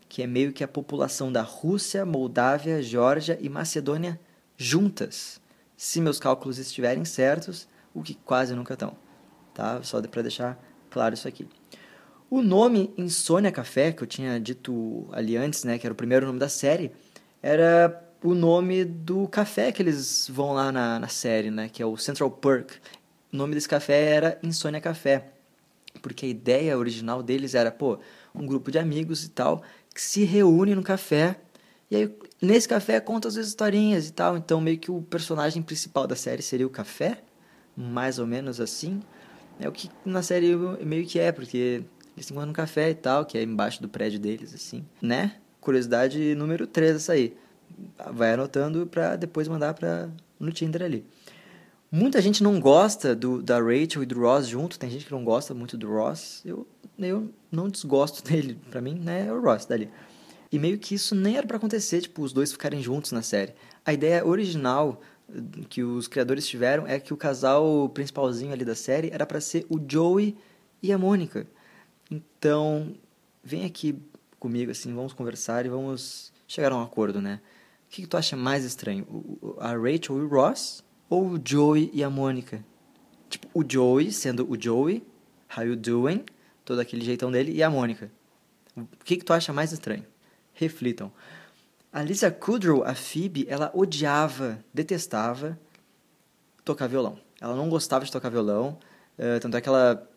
que 0.08 0.22
é 0.22 0.26
meio 0.26 0.52
que 0.52 0.64
a 0.64 0.68
população 0.68 1.32
da 1.32 1.42
Rússia, 1.42 2.04
Moldávia, 2.04 2.82
Geórgia 2.82 3.38
e 3.40 3.48
Macedônia 3.48 4.20
juntas. 4.56 5.40
Se 5.76 6.00
meus 6.00 6.18
cálculos 6.18 6.58
estiverem 6.58 7.04
certos, 7.04 7.68
o 7.94 8.02
que 8.02 8.14
quase 8.14 8.54
nunca 8.54 8.74
estão, 8.74 8.96
tá? 9.54 9.82
Só 9.82 10.00
para 10.02 10.22
deixar 10.22 10.58
claro 10.90 11.14
isso 11.14 11.26
aqui. 11.26 11.48
O 12.28 12.42
nome 12.42 12.92
Insônia 12.96 13.50
Café, 13.50 13.92
que 13.92 14.02
eu 14.02 14.06
tinha 14.06 14.38
dito 14.38 15.08
ali 15.12 15.36
antes, 15.36 15.64
né, 15.64 15.78
que 15.78 15.86
era 15.86 15.92
o 15.92 15.96
primeiro 15.96 16.26
nome 16.26 16.38
da 16.38 16.48
série, 16.48 16.92
era 17.42 18.06
o 18.22 18.34
nome 18.34 18.84
do 18.84 19.26
café 19.28 19.72
que 19.72 19.82
eles 19.82 20.28
vão 20.28 20.52
lá 20.52 20.70
na, 20.70 20.98
na 20.98 21.08
série, 21.08 21.50
né? 21.50 21.68
Que 21.68 21.82
é 21.82 21.86
o 21.86 21.96
Central 21.96 22.30
Perk. 22.30 22.74
O 23.32 23.36
nome 23.36 23.54
desse 23.54 23.68
café 23.68 24.12
era 24.12 24.38
Insônia 24.42 24.80
Café. 24.80 25.32
Porque 26.02 26.26
a 26.26 26.28
ideia 26.28 26.78
original 26.78 27.22
deles 27.22 27.54
era, 27.54 27.70
pô, 27.70 27.98
um 28.34 28.46
grupo 28.46 28.70
de 28.70 28.78
amigos 28.78 29.24
e 29.24 29.30
tal, 29.30 29.62
que 29.94 30.00
se 30.00 30.24
reúne 30.24 30.74
no 30.74 30.82
café. 30.82 31.40
E 31.90 31.96
aí, 31.96 32.18
nesse 32.40 32.68
café, 32.68 33.00
conta 33.00 33.26
as 33.28 33.36
historinhas 33.36 34.08
e 34.08 34.12
tal. 34.12 34.36
Então, 34.36 34.60
meio 34.60 34.78
que 34.78 34.90
o 34.90 35.02
personagem 35.02 35.62
principal 35.62 36.06
da 36.06 36.14
série 36.14 36.42
seria 36.42 36.66
o 36.66 36.70
café. 36.70 37.22
Mais 37.76 38.18
ou 38.18 38.26
menos 38.26 38.60
assim. 38.60 39.00
É 39.58 39.68
o 39.68 39.72
que 39.72 39.90
na 40.04 40.22
série 40.22 40.56
meio 40.84 41.06
que 41.06 41.18
é, 41.18 41.32
porque 41.32 41.82
eles 42.16 42.26
se 42.26 42.32
encontram 42.32 42.48
no 42.48 42.54
café 42.54 42.90
e 42.90 42.94
tal, 42.94 43.24
que 43.24 43.36
é 43.38 43.42
embaixo 43.42 43.80
do 43.80 43.88
prédio 43.88 44.18
deles, 44.18 44.54
assim. 44.54 44.84
Né? 45.00 45.36
Curiosidade 45.60 46.34
número 46.34 46.66
3 46.66 46.96
essa 46.96 47.12
aí 47.12 47.36
vai 48.12 48.34
anotando 48.34 48.86
para 48.86 49.16
depois 49.16 49.48
mandar 49.48 49.74
para 49.74 50.08
no 50.38 50.52
Tinder 50.52 50.82
ali. 50.82 51.04
Muita 51.90 52.20
gente 52.22 52.42
não 52.42 52.60
gosta 52.60 53.16
do, 53.16 53.42
da 53.42 53.58
Rachel 53.58 54.02
e 54.02 54.06
do 54.06 54.20
Ross 54.20 54.46
junto, 54.46 54.78
tem 54.78 54.88
gente 54.88 55.06
que 55.06 55.12
não 55.12 55.24
gosta 55.24 55.52
muito 55.52 55.76
do 55.76 55.88
Ross. 55.88 56.40
Eu, 56.44 56.66
eu 56.98 57.30
não 57.50 57.68
desgosto 57.68 58.22
dele, 58.28 58.58
para 58.70 58.80
mim, 58.80 58.94
né, 58.94 59.26
é 59.26 59.32
o 59.32 59.40
Ross 59.40 59.66
dali. 59.66 59.90
E 60.52 60.58
meio 60.58 60.78
que 60.78 60.94
isso 60.94 61.14
nem 61.14 61.36
era 61.36 61.46
para 61.46 61.56
acontecer, 61.56 62.00
tipo, 62.00 62.22
os 62.22 62.32
dois 62.32 62.52
ficarem 62.52 62.82
juntos 62.82 63.12
na 63.12 63.22
série. 63.22 63.54
A 63.84 63.92
ideia 63.92 64.26
original 64.26 65.00
que 65.68 65.82
os 65.82 66.08
criadores 66.08 66.46
tiveram 66.46 66.86
é 66.86 66.98
que 66.98 67.12
o 67.12 67.16
casal 67.16 67.88
principalzinho 67.90 68.52
ali 68.52 68.64
da 68.64 68.74
série 68.74 69.10
era 69.10 69.26
para 69.26 69.40
ser 69.40 69.66
o 69.68 69.80
Joey 69.86 70.36
e 70.82 70.92
a 70.92 70.98
Mônica. 70.98 71.46
Então, 72.10 72.94
vem 73.42 73.64
aqui 73.64 73.96
comigo 74.38 74.70
assim, 74.70 74.94
vamos 74.94 75.12
conversar 75.12 75.66
e 75.66 75.68
vamos 75.68 76.32
chegar 76.48 76.72
a 76.72 76.76
um 76.76 76.82
acordo, 76.82 77.20
né? 77.20 77.40
O 77.86 77.90
que, 77.90 78.02
que 78.02 78.08
tu 78.08 78.16
acha 78.16 78.36
mais 78.36 78.64
estranho? 78.64 79.06
A 79.58 79.72
Rachel 79.72 80.18
e 80.18 80.22
o 80.22 80.28
Ross? 80.28 80.82
Ou 81.08 81.30
o 81.30 81.40
Joey 81.44 81.90
e 81.92 82.04
a 82.04 82.10
Mônica? 82.10 82.64
Tipo, 83.28 83.48
o 83.52 83.64
Joey 83.68 84.12
sendo 84.12 84.48
o 84.50 84.60
Joey, 84.60 85.04
how 85.56 85.64
you 85.64 85.76
doing? 85.76 86.24
Todo 86.64 86.80
aquele 86.80 87.04
jeitão 87.04 87.30
dele. 87.30 87.52
E 87.52 87.62
a 87.62 87.70
Mônica. 87.70 88.10
O 88.76 88.86
que, 89.04 89.16
que 89.16 89.24
tu 89.24 89.32
acha 89.32 89.52
mais 89.52 89.72
estranho? 89.72 90.04
Reflitam. 90.54 91.12
A 91.92 92.02
Lisa 92.02 92.30
Kudrow, 92.30 92.84
a 92.84 92.94
Phoebe, 92.94 93.46
ela 93.48 93.70
odiava, 93.74 94.58
detestava 94.72 95.58
tocar 96.64 96.86
violão. 96.86 97.18
Ela 97.40 97.56
não 97.56 97.68
gostava 97.68 98.04
de 98.04 98.12
tocar 98.12 98.28
violão. 98.28 98.78
Uh, 99.18 99.40
tanto 99.40 99.56
é 99.56 99.60
que 99.60 99.68
ela 99.68 100.08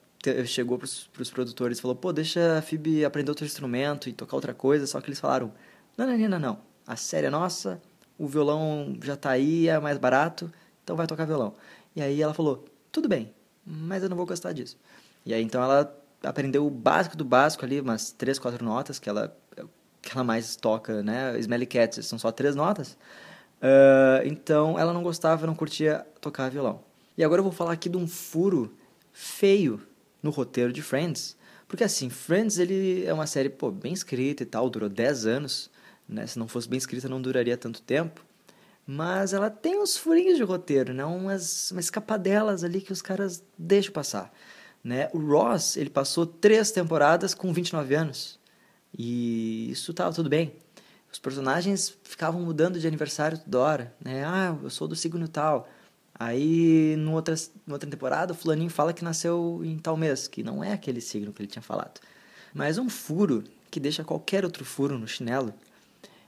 chegou 0.46 0.78
para 0.78 0.86
os 0.86 1.32
produtores 1.32 1.80
e 1.80 1.82
falou: 1.82 1.96
pô, 1.96 2.14
deixa 2.14 2.60
a 2.60 2.62
Phoebe 2.62 3.04
aprender 3.04 3.32
outro 3.32 3.46
instrumento 3.46 4.08
e 4.08 4.14
tocar 4.14 4.36
outra 4.36 4.54
coisa. 4.54 4.86
Só 4.86 5.02
que 5.02 5.08
eles 5.08 5.20
falaram: 5.20 5.52
não, 5.98 6.06
não, 6.06 6.30
não. 6.30 6.40
não 6.40 6.74
a 6.86 6.96
série 6.96 7.28
é 7.28 7.30
nossa, 7.30 7.82
o 8.18 8.28
violão 8.28 8.96
já 9.02 9.16
tá 9.16 9.32
aí, 9.32 9.68
é 9.68 9.80
mais 9.80 9.98
barato, 9.98 10.52
então 10.84 10.96
vai 10.96 11.08
tocar 11.08 11.26
violão. 11.26 11.54
E 11.96 12.02
aí 12.02 12.22
ela 12.22 12.34
falou, 12.34 12.66
tudo 12.92 13.08
bem, 13.08 13.34
mas 13.66 14.04
eu 14.04 14.10
não 14.10 14.18
vou 14.18 14.26
gostar 14.26 14.52
disso. 14.52 14.78
E 15.26 15.34
aí 15.34 15.42
então 15.42 15.62
ela 15.64 15.96
aprendeu 16.22 16.66
o 16.66 16.70
básico 16.70 17.16
do 17.16 17.26
básico 17.26 17.64
ali, 17.66 17.80
umas 17.80 18.12
três, 18.12 18.38
quatro 18.38 18.64
notas 18.64 19.00
que 19.00 19.10
ela, 19.10 19.36
que 20.04 20.12
ela 20.12 20.24
mais 20.24 20.56
toca, 20.56 21.02
né? 21.02 21.40
Smelly 21.40 21.66
Cats, 21.66 22.06
são 22.06 22.20
só 22.20 22.32
três 22.32 22.56
notas. 22.56 22.98
Uh, 23.62 24.20
então 24.26 24.78
ela 24.78 24.94
não 24.94 25.02
gostava, 25.02 25.48
não 25.48 25.56
curtia 25.56 26.06
tocar 26.20 26.52
violão. 26.52 26.82
E 27.18 27.24
agora 27.24 27.40
eu 27.40 27.44
vou 27.44 27.54
falar 27.54 27.72
aqui 27.72 27.88
de 27.88 27.96
um 27.96 28.08
furo 28.08 28.76
feio 29.14 29.82
no 30.22 30.30
roteiro 30.30 30.74
de 30.74 30.82
Friends. 30.82 31.38
Porque 31.68 31.84
assim, 31.84 32.10
Friends 32.10 32.60
ele 32.60 33.06
é 33.06 33.14
uma 33.14 33.26
série 33.26 33.50
pô, 33.50 33.72
bem 33.72 33.94
escrita 33.94 34.44
e 34.44 34.46
tal, 34.46 34.70
durou 34.70 34.90
10 34.90 35.26
anos. 35.26 35.72
Né? 36.08 36.28
Se 36.28 36.38
não 36.38 36.48
fosse 36.48 36.68
bem 36.68 36.78
escrita, 36.78 37.08
não 37.08 37.22
duraria 37.22 37.56
tanto 37.56 37.82
tempo. 37.82 38.24
Mas 38.86 39.32
ela 39.32 39.50
tem 39.50 39.80
uns 39.80 39.96
furinhos 39.96 40.36
de 40.36 40.44
roteiro, 40.44 40.94
né? 40.94 41.06
umas, 41.06 41.72
umas 41.72 41.86
escapadelas 41.86 42.66
ali 42.66 42.82
que 42.82 42.92
os 42.92 43.02
caras 43.02 43.42
deixam 43.58 43.94
passar. 43.94 44.34
Né? 44.84 45.10
O 45.14 45.20
Ross, 45.20 45.78
ele 45.78 45.90
passou 45.90 46.26
três 46.26 46.72
temporadas 46.72 47.34
com 47.34 47.54
29 47.54 47.96
anos. 47.96 48.43
E 48.98 49.70
isso 49.72 49.92
estava 49.92 50.14
tudo 50.14 50.30
bem. 50.30 50.54
Os 51.12 51.20
personagens 51.20 51.96
ficavam 52.04 52.42
mudando 52.42 52.80
de 52.80 52.88
aniversário 52.88 53.38
toda 53.38 53.60
hora. 53.60 53.96
Né? 54.04 54.24
Ah, 54.26 54.58
eu 54.62 54.70
sou 54.70 54.88
do 54.88 54.96
signo 54.96 55.28
tal. 55.28 55.70
Aí, 56.16 56.96
no 56.98 57.14
outra, 57.14 57.36
na 57.66 57.74
outra 57.74 57.90
temporada, 57.90 58.34
o 58.34 58.36
fulaninho 58.36 58.70
fala 58.70 58.94
que 58.94 59.04
nasceu 59.04 59.62
em 59.64 59.78
tal 59.78 59.98
mês, 59.98 60.28
que 60.28 60.44
não 60.44 60.64
é 60.64 60.74
aquele 60.74 61.02
signo 61.02 61.34
que 61.34 61.42
ele 61.42 61.50
tinha 61.50 61.62
falado. 61.62 62.00
Mas 62.54 62.78
um 62.78 62.90
furo 62.90 63.44
que 63.70 63.80
deixa 63.80 64.04
qualquer 64.04 64.46
outro 64.46 64.64
furo 64.64 64.98
no 64.98 65.08
chinelo 65.08 65.54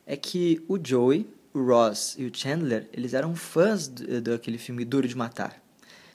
é 0.05 0.17
que 0.17 0.63
o 0.67 0.79
Joey, 0.83 1.27
o 1.53 1.63
Ross 1.63 2.15
e 2.17 2.25
o 2.25 2.31
Chandler, 2.35 2.89
eles 2.91 3.13
eram 3.13 3.35
fãs 3.35 3.87
daquele 3.87 4.57
filme 4.57 4.83
Duro 4.83 5.07
de 5.07 5.15
Matar. 5.15 5.61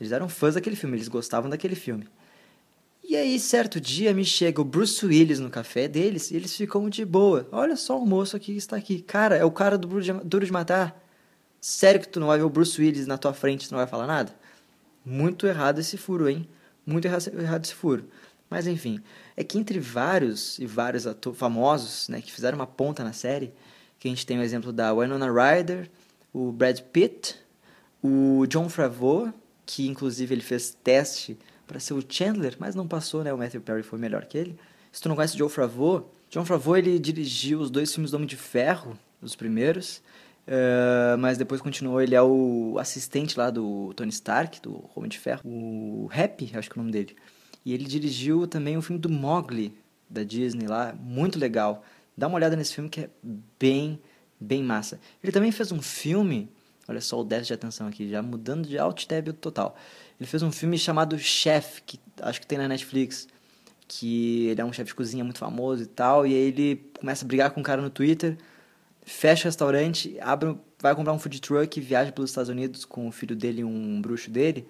Eles 0.00 0.12
eram 0.12 0.28
fãs 0.28 0.54
daquele 0.54 0.76
filme, 0.76 0.96
eles 0.96 1.08
gostavam 1.08 1.48
daquele 1.48 1.76
filme. 1.76 2.08
E 3.11 3.16
aí, 3.16 3.40
certo 3.40 3.81
dia, 3.81 4.14
me 4.14 4.25
chega 4.25 4.61
o 4.61 4.64
Bruce 4.64 5.05
Willis 5.05 5.40
no 5.40 5.51
café 5.51 5.88
deles 5.88 6.31
e 6.31 6.37
eles 6.37 6.57
ficam 6.57 6.88
de 6.88 7.05
boa. 7.05 7.49
Olha 7.51 7.75
só 7.75 8.01
o 8.01 8.07
moço 8.07 8.37
aqui 8.37 8.53
que 8.53 8.59
está 8.59 8.77
aqui. 8.77 9.03
Cara, 9.03 9.35
é 9.35 9.44
o 9.44 9.51
cara 9.51 9.77
do 9.77 9.88
Duro 10.23 10.46
de 10.46 10.53
Matar. 10.53 10.96
Sério 11.61 12.01
que 12.01 12.07
tu 12.07 12.20
não 12.20 12.29
vai 12.29 12.38
ver 12.38 12.44
o 12.44 12.49
Bruce 12.49 12.81
Willis 12.81 13.09
na 13.09 13.18
tua 13.18 13.35
frente 13.35 13.64
e 13.64 13.68
tu 13.68 13.73
não 13.73 13.81
vai 13.81 13.88
falar 13.88 14.07
nada? 14.07 14.33
Muito 15.05 15.44
errado 15.44 15.81
esse 15.81 15.96
furo, 15.96 16.29
hein? 16.29 16.49
Muito 16.87 17.05
errado 17.05 17.64
esse 17.64 17.75
furo. 17.75 18.05
Mas 18.49 18.68
enfim, 18.68 19.01
é 19.37 19.42
que 19.42 19.59
entre 19.59 19.81
vários 19.81 20.61
e 20.61 20.64
vários 20.64 21.05
famosos 21.35 22.09
né, 22.09 22.23
que 22.23 22.31
fizeram 22.31 22.59
uma 22.59 22.66
ponta 22.68 23.03
na 23.03 23.12
série, 23.12 23.53
que 23.99 24.07
a 24.07 24.11
gente 24.12 24.25
tem 24.25 24.38
o 24.38 24.42
exemplo 24.42 24.73
da 24.73 24.94
Winona 24.94 25.27
Ryder, 25.27 25.90
o 26.33 26.53
Brad 26.53 26.79
Pitt, 26.79 27.35
o 28.01 28.46
John 28.46 28.68
Favreau, 28.68 29.35
que 29.66 29.88
inclusive 29.88 30.33
ele 30.33 30.42
fez 30.42 30.79
teste 30.85 31.37
para 31.70 31.78
ser 31.78 31.94
o 31.94 32.04
Chandler, 32.06 32.56
mas 32.59 32.74
não 32.74 32.88
passou, 32.88 33.22
né? 33.22 33.33
O 33.33 33.38
Matthew 33.38 33.61
Perry 33.61 33.85
foi 33.85 33.96
melhor 33.96 34.24
que 34.24 34.37
ele. 34.37 34.59
Se 34.90 35.00
tu 35.00 35.09
não 35.09 35.14
conhece 35.14 35.37
o 35.37 35.38
John 35.38 35.48
Favreau, 35.48 36.12
John 36.28 36.44
Favreau 36.44 36.76
ele 36.76 36.98
dirigiu 36.98 37.61
os 37.61 37.70
dois 37.70 37.94
filmes 37.94 38.11
do 38.11 38.14
Homem 38.14 38.26
de 38.26 38.35
Ferro, 38.35 38.98
os 39.22 39.37
primeiros, 39.37 40.02
uh, 40.48 41.16
mas 41.20 41.38
depois 41.38 41.61
continuou, 41.61 42.02
ele 42.02 42.16
é 42.16 42.22
o 42.22 42.76
assistente 42.80 43.38
lá 43.38 43.50
do 43.50 43.94
Tony 43.94 44.11
Stark, 44.11 44.61
do 44.61 44.83
Homem 44.96 45.09
de 45.09 45.20
Ferro, 45.20 45.42
o 45.44 46.11
Happy, 46.12 46.50
acho 46.54 46.68
que 46.68 46.76
é 46.76 46.80
o 46.80 46.83
nome 46.83 46.90
dele. 46.90 47.14
E 47.64 47.72
ele 47.72 47.85
dirigiu 47.85 48.48
também 48.48 48.76
o 48.76 48.83
filme 48.83 49.00
do 49.00 49.09
Mowgli, 49.09 49.72
da 50.09 50.24
Disney 50.24 50.66
lá, 50.66 50.92
muito 51.00 51.38
legal. 51.38 51.85
Dá 52.16 52.26
uma 52.26 52.35
olhada 52.35 52.56
nesse 52.56 52.74
filme 52.74 52.90
que 52.90 53.02
é 53.02 53.11
bem, 53.61 54.00
bem 54.40 54.61
massa. 54.61 54.98
Ele 55.22 55.30
também 55.30 55.52
fez 55.52 55.70
um 55.70 55.80
filme, 55.80 56.50
olha 56.90 57.00
só 57.00 57.20
o 57.20 57.24
déficit 57.24 57.48
de 57.48 57.55
atenção 57.55 57.87
aqui, 57.87 58.09
já 58.09 58.22
mudando 58.22 58.66
de 58.66 58.79
alt 58.79 59.07
tab 59.07 59.29
total. 59.35 59.76
Ele 60.18 60.26
fez 60.26 60.42
um 60.42 60.53
filme 60.53 60.76
chamado 60.76 61.18
Chef, 61.18 61.81
que 61.87 61.98
acho 62.20 62.40
que 62.40 62.46
tem 62.46 62.59
na 62.59 62.68
Netflix, 62.68 63.29
que 63.88 64.48
ele 64.48 64.61
é 64.61 64.64
um 64.64 64.72
chefe 64.72 64.88
de 64.88 64.94
cozinha 64.94 65.24
muito 65.24 65.38
famoso 65.38 65.83
e 65.83 65.87
tal, 65.87 66.26
e 66.26 66.35
aí 66.35 66.40
ele 66.40 66.90
começa 66.98 67.24
a 67.24 67.29
brigar 67.29 67.50
com 67.50 67.61
um 67.61 67.62
cara 67.62 67.81
no 67.81 67.90
Twitter, 67.90 68.37
fecha 69.03 69.44
o 69.44 69.48
restaurante, 69.48 70.16
abre, 70.20 70.57
vai 70.81 70.94
comprar 70.94 71.12
um 71.12 71.18
food 71.18 71.40
truck 71.40 71.79
e 71.79 71.83
viaja 71.83 72.12
pelos 72.12 72.31
Estados 72.31 72.50
Unidos 72.50 72.85
com 72.85 73.09
o 73.09 73.12
filho 73.12 73.35
dele 73.35 73.62
e 73.62 73.64
um 73.64 74.00
bruxo 74.00 74.31
dele, 74.31 74.66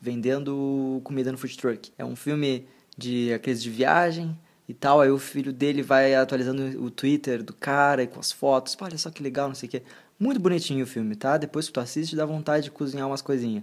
vendendo 0.00 1.00
comida 1.02 1.32
no 1.32 1.38
food 1.38 1.56
truck. 1.56 1.92
É 1.98 2.04
um 2.04 2.14
filme 2.14 2.66
de 2.96 3.32
aqueles 3.32 3.62
de 3.62 3.70
viagem, 3.70 4.36
e 4.68 4.74
tal. 4.74 5.00
Aí 5.00 5.10
o 5.10 5.18
filho 5.18 5.52
dele 5.52 5.82
vai 5.82 6.14
atualizando 6.14 6.62
o 6.84 6.90
Twitter 6.90 7.42
do 7.42 7.54
cara 7.54 8.02
e 8.02 8.06
com 8.06 8.20
as 8.20 8.30
fotos. 8.30 8.76
Olha 8.78 8.98
só 8.98 9.10
que 9.10 9.22
legal, 9.22 9.48
não 9.48 9.54
sei 9.54 9.68
o 9.68 9.72
quê. 9.72 9.82
Muito 10.18 10.40
bonitinho 10.40 10.84
o 10.84 10.86
filme, 10.86 11.14
tá? 11.14 11.36
Depois 11.36 11.68
que 11.68 11.72
tu 11.72 11.80
assiste, 11.80 12.16
dá 12.16 12.26
vontade 12.26 12.64
de 12.64 12.70
cozinhar 12.72 13.06
umas 13.06 13.22
coisinhas. 13.22 13.62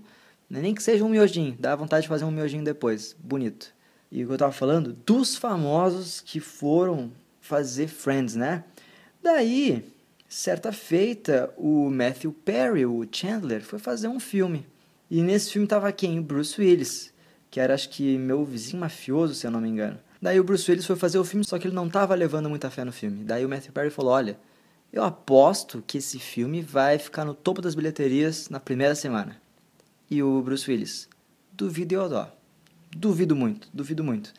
Nem 0.49 0.73
que 0.73 0.81
seja 0.81 1.03
um 1.03 1.09
miojinho, 1.09 1.55
dá 1.59 1.75
vontade 1.75 2.03
de 2.03 2.07
fazer 2.07 2.23
um 2.23 2.31
miojinho 2.31 2.63
depois. 2.63 3.15
Bonito. 3.19 3.73
E 4.11 4.23
o 4.23 4.27
que 4.27 4.33
eu 4.33 4.37
tava 4.37 4.53
falando? 4.53 4.93
Dos 5.05 5.35
famosos 5.35 6.21
que 6.21 6.39
foram 6.39 7.11
fazer 7.41 7.87
Friends, 7.87 8.35
né? 8.35 8.63
Daí, 9.21 9.83
certa 10.29 10.71
feita, 10.71 11.51
o 11.57 11.89
Matthew 11.89 12.31
Perry, 12.31 12.85
o 12.85 13.05
Chandler, 13.11 13.61
foi 13.61 13.79
fazer 13.79 14.07
um 14.07 14.19
filme. 14.19 14.65
E 15.11 15.21
nesse 15.21 15.51
filme 15.51 15.67
tava 15.67 15.91
quem? 15.91 16.19
O 16.19 16.23
Bruce 16.23 16.59
Willis, 16.59 17.13
que 17.51 17.59
era 17.59 17.73
acho 17.73 17.89
que 17.89 18.17
meu 18.17 18.45
vizinho 18.45 18.79
mafioso, 18.79 19.35
se 19.35 19.45
eu 19.45 19.51
não 19.51 19.59
me 19.59 19.67
engano. 19.67 19.99
Daí 20.21 20.39
o 20.39 20.43
Bruce 20.43 20.69
Willis 20.69 20.85
foi 20.85 20.95
fazer 20.95 21.19
o 21.19 21.23
filme, 21.25 21.43
só 21.43 21.59
que 21.59 21.67
ele 21.67 21.75
não 21.75 21.89
tava 21.89 22.15
levando 22.15 22.49
muita 22.49 22.69
fé 22.69 22.85
no 22.85 22.91
filme. 22.91 23.23
Daí 23.23 23.45
o 23.45 23.49
Matthew 23.49 23.73
Perry 23.73 23.89
falou: 23.89 24.13
Olha, 24.13 24.37
eu 24.91 25.03
aposto 25.03 25.83
que 25.85 25.97
esse 25.97 26.19
filme 26.19 26.61
vai 26.61 26.97
ficar 26.97 27.25
no 27.25 27.33
topo 27.33 27.61
das 27.61 27.75
bilheterias 27.75 28.49
na 28.49 28.59
primeira 28.59 28.95
semana. 28.95 29.41
E 30.09 30.21
o 30.23 30.41
Bruce 30.41 30.69
Willis: 30.69 31.09
Duvido 31.51 31.95
eu 31.95 32.09
dó. 32.09 32.31
Duvido 32.95 33.35
muito, 33.35 33.67
duvido 33.73 34.03
muito. 34.03 34.31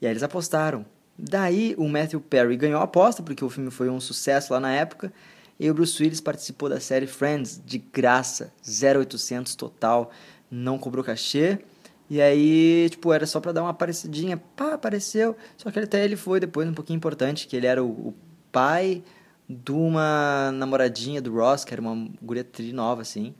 E 0.00 0.06
aí 0.06 0.12
eles 0.12 0.22
apostaram. 0.22 0.84
Daí 1.18 1.74
o 1.78 1.88
Matthew 1.88 2.20
Perry 2.20 2.56
ganhou 2.56 2.80
a 2.80 2.84
aposta, 2.84 3.22
porque 3.22 3.44
o 3.44 3.50
filme 3.50 3.70
foi 3.70 3.88
um 3.88 4.00
sucesso 4.00 4.52
lá 4.52 4.60
na 4.60 4.72
época. 4.72 5.12
E 5.58 5.70
o 5.70 5.74
Bruce 5.74 6.02
Willis 6.02 6.20
participou 6.20 6.68
da 6.68 6.80
série 6.80 7.06
Friends 7.06 7.62
de 7.64 7.78
graça, 7.78 8.52
0800 8.66 9.54
total, 9.54 10.10
não 10.50 10.78
cobrou 10.78 11.04
cachê. 11.04 11.60
E 12.10 12.20
aí, 12.20 12.88
tipo, 12.90 13.12
era 13.12 13.26
só 13.26 13.40
pra 13.40 13.52
dar 13.52 13.62
uma 13.62 13.70
aparecidinha, 13.70 14.36
pá, 14.36 14.74
apareceu. 14.74 15.36
Só 15.56 15.70
que 15.70 15.78
até 15.78 16.04
ele 16.04 16.16
foi 16.16 16.40
depois 16.40 16.68
um 16.68 16.74
pouquinho 16.74 16.96
importante, 16.96 17.46
que 17.46 17.56
ele 17.56 17.66
era 17.66 17.82
o, 17.82 17.88
o 17.88 18.14
pai 18.50 19.02
de 19.52 19.72
uma 19.72 20.50
namoradinha 20.52 21.20
do 21.20 21.34
Ross, 21.34 21.64
que 21.64 21.74
era 21.74 21.80
uma 21.80 22.08
guria 22.20 22.46
nova, 22.72 23.02
assim. 23.02 23.34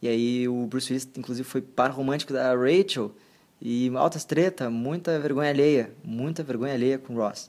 E 0.00 0.08
aí 0.08 0.48
o 0.48 0.66
Bruce 0.66 0.92
Willis, 0.92 1.08
inclusive, 1.16 1.48
foi 1.48 1.60
par 1.62 1.90
romântico 1.90 2.32
da 2.32 2.54
Rachel. 2.54 3.14
E 3.60 3.90
altas 3.94 4.24
treta, 4.24 4.68
muita 4.68 5.18
vergonha 5.20 5.50
alheia, 5.50 5.92
muita 6.02 6.42
vergonha 6.42 6.74
alheia 6.74 6.98
com 6.98 7.14
o 7.14 7.16
Ross. 7.18 7.48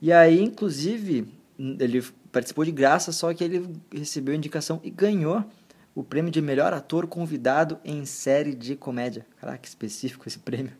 E 0.00 0.12
aí, 0.12 0.40
inclusive, 0.40 1.26
ele 1.58 2.04
participou 2.30 2.64
de 2.64 2.70
graça, 2.70 3.10
só 3.10 3.34
que 3.34 3.42
ele 3.42 3.68
recebeu 3.92 4.34
indicação 4.34 4.80
e 4.84 4.90
ganhou 4.90 5.44
o 5.94 6.02
prêmio 6.02 6.30
de 6.30 6.40
melhor 6.40 6.72
ator 6.72 7.06
convidado 7.06 7.78
em 7.84 8.04
série 8.04 8.54
de 8.54 8.76
comédia. 8.76 9.26
Caraca, 9.40 9.66
específico 9.66 10.26
esse 10.26 10.38
prêmio. 10.38 10.72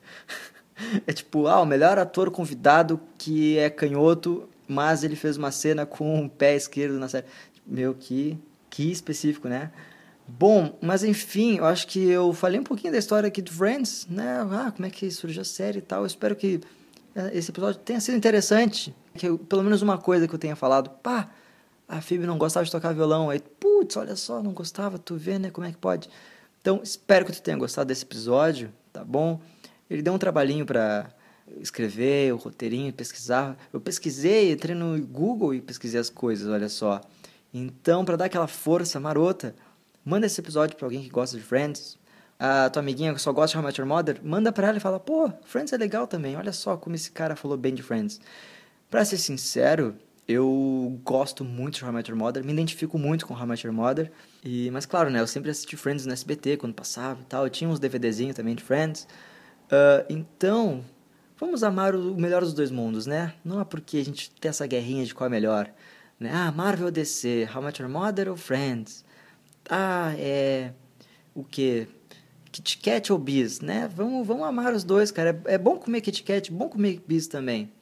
é 1.07 1.13
tipo, 1.13 1.47
ah, 1.47 1.61
o 1.61 1.67
melhor 1.67 1.99
ator 1.99 2.31
convidado 2.31 3.01
que 3.19 3.59
é 3.59 3.69
canhoto 3.69 4.49
mas 4.73 5.05
ele 5.05 5.15
fez 5.15 5.37
uma 5.37 5.51
cena 5.51 5.85
com 5.85 6.25
o 6.25 6.29
pé 6.31 6.57
esquerdo 6.57 6.99
na 6.99 7.09
série. 7.09 7.27
Meu, 7.67 7.95
que, 7.95 8.39
que 8.71 8.91
específico, 8.91 9.49
né? 9.49 9.71
Bom, 10.27 10.79
mas 10.81 11.05
enfim, 11.05 11.59
eu 11.59 11.65
acho 11.65 11.87
que 11.87 12.09
eu 12.09 12.33
falei 12.33 12.59
um 12.59 12.65
pouquinho 12.65 12.93
da 12.93 12.99
história 12.99 13.27
aqui 13.27 13.43
do 13.43 13.53
Friends, 13.53 14.07
né? 14.09 14.41
Ah, 14.51 14.73
como 14.75 14.87
é 14.87 14.91
que 14.91 15.11
surgiu 15.11 15.43
a 15.43 15.45
série 15.45 15.79
e 15.79 15.83
tal. 15.83 16.01
Eu 16.01 16.07
espero 16.07 16.35
que 16.35 16.61
eh, 17.15 17.31
esse 17.35 17.51
episódio 17.51 17.81
tenha 17.81 18.01
sido 18.01 18.17
interessante. 18.17 18.95
Que 19.15 19.27
eu, 19.29 19.39
pelo 19.39 19.63
menos 19.63 19.83
uma 19.83 19.99
coisa 19.99 20.27
que 20.27 20.35
eu 20.35 20.39
tenha 20.39 20.57
falado. 20.57 20.91
Pá, 21.03 21.29
a 21.89 22.01
Phoebe 22.01 22.27
não 22.27 22.39
gostava 22.39 22.65
de 22.65 22.73
tocar 22.73 22.95
violão. 22.95 23.29
Aí, 23.31 23.41
putz, 23.61 23.97
olha 23.97 24.17
só, 24.17 24.43
não 24.43 24.53
gostava, 24.53 24.99
tu 24.99 25.17
vê, 25.17 25.39
né? 25.39 25.51
Como 25.51 25.67
é 25.67 25.71
que 25.71 25.79
pode? 25.79 26.09
Então, 26.61 26.81
espero 26.83 27.27
que 27.27 27.33
tu 27.33 27.43
tenha 27.43 27.57
gostado 27.57 27.89
desse 27.89 28.05
episódio, 28.05 28.73
tá 28.93 29.05
bom? 29.05 29.41
Ele 29.91 30.01
deu 30.01 30.15
um 30.15 30.19
trabalhinho 30.19 30.65
para 30.65 31.11
escrever 31.61 32.33
o 32.33 32.37
roteirinho, 32.37 32.93
pesquisar. 32.93 33.57
Eu 33.73 33.81
pesquisei, 33.81 34.53
entrei 34.53 34.75
no 34.75 35.01
Google 35.07 35.55
e 35.55 35.61
pesquisei 35.61 36.01
as 36.01 36.11
coisas, 36.11 36.49
olha 36.49 36.69
só. 36.69 37.01
Então, 37.53 38.05
para 38.05 38.17
dar 38.17 38.25
aquela 38.27 38.47
força 38.47 38.99
marota, 38.99 39.55
manda 40.05 40.27
esse 40.27 40.41
episódio 40.41 40.77
para 40.77 40.87
alguém 40.87 41.03
que 41.03 41.11
gosta 41.11 41.37
de 41.37 41.43
Friends. 41.43 41.99
A 42.39 42.71
tua 42.71 42.81
amiguinha 42.81 43.15
que 43.15 43.21
só 43.21 43.33
gosta 43.33 43.53
de 43.53 43.59
How 43.59 43.63
I 43.63 43.67
Met 43.67 43.81
Your 43.81 43.89
Mother, 43.89 44.21
manda 44.23 44.51
para 44.51 44.69
ela 44.69 44.79
e 44.79 44.81
fala: 44.81 44.99
"Pô, 44.99 45.31
Friends 45.45 45.73
é 45.73 45.77
legal 45.77 46.07
também. 46.07 46.37
Olha 46.37 46.53
só 46.53 46.77
como 46.77 46.97
esse 46.97 47.11
cara 47.11 47.37
falou 47.37 47.57
bem 47.57 47.75
de 47.75 47.83
Friends". 47.83 48.21
Para 48.91 49.05
ser 49.05 49.19
sincero, 49.19 49.95
eu 50.27 51.01
gosto 51.05 51.45
muito 51.45 51.77
de 51.77 51.85
How 51.85 51.91
I 51.91 51.95
Met 51.95 52.11
Your 52.11 52.19
Mother, 52.19 52.45
me 52.45 52.53
identifico 52.53 52.99
muito 52.99 53.27
com 53.27 53.35
How 53.35 53.45
I 53.45 53.47
Met 53.47 53.67
Your 53.67 53.75
Mother. 53.75 54.11
E, 54.45 54.71
mas 54.71 54.87
claro, 54.87 55.11
né, 55.11 55.21
eu 55.21 55.27
sempre 55.27 55.51
assisti 55.51 55.77
Friends 55.77 56.07
no 56.07 56.13
SBT 56.13 56.57
quando 56.57 56.75
passava 56.75 57.21
e 57.21 57.25
tal. 57.25 57.45
Eu 57.45 57.51
tinha 57.51 57.69
uns 57.69 57.79
DVDzinhos 57.79 58.37
também 58.37 58.55
de 58.55 58.63
Friends. 58.63 59.07
Uh, 59.67 60.05
então, 60.09 60.85
Vamos 61.43 61.65
amar 61.65 61.93
o 61.97 62.15
melhor 62.15 62.43
dos 62.43 62.55
dois 62.55 62.71
mundos, 62.71 63.05
né? 63.05 63.35
Não 63.45 63.61
é 63.61 63.65
porque 63.65 63.97
a 63.97 64.05
gente 64.05 64.31
tem 64.31 64.49
essa 64.49 64.65
guerrinha 64.65 65.05
de 65.05 65.13
qual 65.13 65.27
é 65.27 65.29
melhor. 65.29 65.69
Né? 66.19 66.31
Ah, 66.33 66.53
Marvel 66.53 66.87
ou 66.87 66.93
DC? 66.93 67.49
How 67.53 67.61
Much 67.61 67.81
Your 67.81 67.89
Mother 67.89 68.29
ou 68.29 68.37
Friends? 68.37 69.05
Ah, 69.69 70.15
é... 70.17 70.71
O 71.35 71.43
quê? 71.43 71.89
Kit 72.53 72.79
Kat 72.79 73.13
ou 73.13 73.19
Bis, 73.19 73.61
né? 73.61 73.91
Vamos, 73.93 74.25
vamos 74.25 74.47
amar 74.47 74.73
os 74.73 74.85
dois, 74.85 75.11
cara. 75.11 75.43
É, 75.47 75.55
é 75.55 75.59
bom 75.59 75.77
comer 75.79 76.01
Kit 76.01 76.23
Kat, 76.23 76.53
bom 76.53 76.69
comer 76.69 77.03
Bis 77.09 77.27
também. 77.27 77.73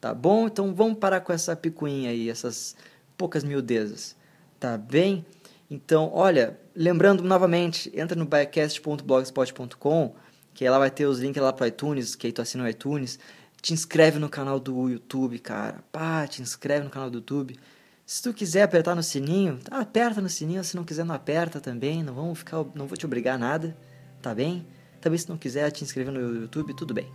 Tá 0.00 0.14
bom? 0.14 0.46
Então 0.46 0.72
vamos 0.72 0.96
parar 1.00 1.20
com 1.20 1.32
essa 1.32 1.56
picuinha 1.56 2.10
aí, 2.10 2.30
essas 2.30 2.76
poucas 3.16 3.42
miudezas. 3.42 4.14
Tá 4.60 4.78
bem? 4.78 5.26
Então, 5.68 6.08
olha, 6.14 6.56
lembrando 6.72 7.24
novamente, 7.24 7.90
entra 7.92 8.16
no 8.16 8.26
biacast.blogspot.com 8.26 10.14
que 10.58 10.68
lá 10.68 10.76
vai 10.76 10.90
ter 10.90 11.06
os 11.06 11.20
links 11.20 11.40
lá 11.40 11.52
pro 11.52 11.64
iTunes, 11.68 12.16
que 12.16 12.26
aí 12.26 12.32
tu 12.32 12.42
assina 12.42 12.64
o 12.64 12.68
iTunes. 12.68 13.16
Te 13.62 13.72
inscreve 13.72 14.18
no 14.18 14.28
canal 14.28 14.58
do 14.58 14.88
YouTube, 14.88 15.38
cara. 15.38 15.84
Pá, 15.92 16.26
te 16.26 16.42
inscreve 16.42 16.82
no 16.82 16.90
canal 16.90 17.08
do 17.08 17.18
YouTube. 17.18 17.56
Se 18.04 18.20
tu 18.20 18.34
quiser 18.34 18.64
apertar 18.64 18.96
no 18.96 19.02
sininho, 19.04 19.60
aperta 19.70 20.20
no 20.20 20.28
sininho. 20.28 20.64
Se 20.64 20.74
não 20.74 20.82
quiser, 20.82 21.04
não 21.04 21.14
aperta 21.14 21.60
também. 21.60 22.02
Não 22.02 22.12
vamos 22.12 22.40
ficar, 22.40 22.64
não 22.74 22.88
vou 22.88 22.96
te 22.96 23.06
obrigar 23.06 23.36
a 23.36 23.38
nada, 23.38 23.76
tá 24.20 24.34
bem? 24.34 24.66
Também 25.00 25.16
se 25.16 25.28
não 25.28 25.38
quiser 25.38 25.70
te 25.70 25.84
inscrever 25.84 26.12
no 26.12 26.40
YouTube, 26.40 26.74
tudo 26.74 26.92
bem. 26.92 27.08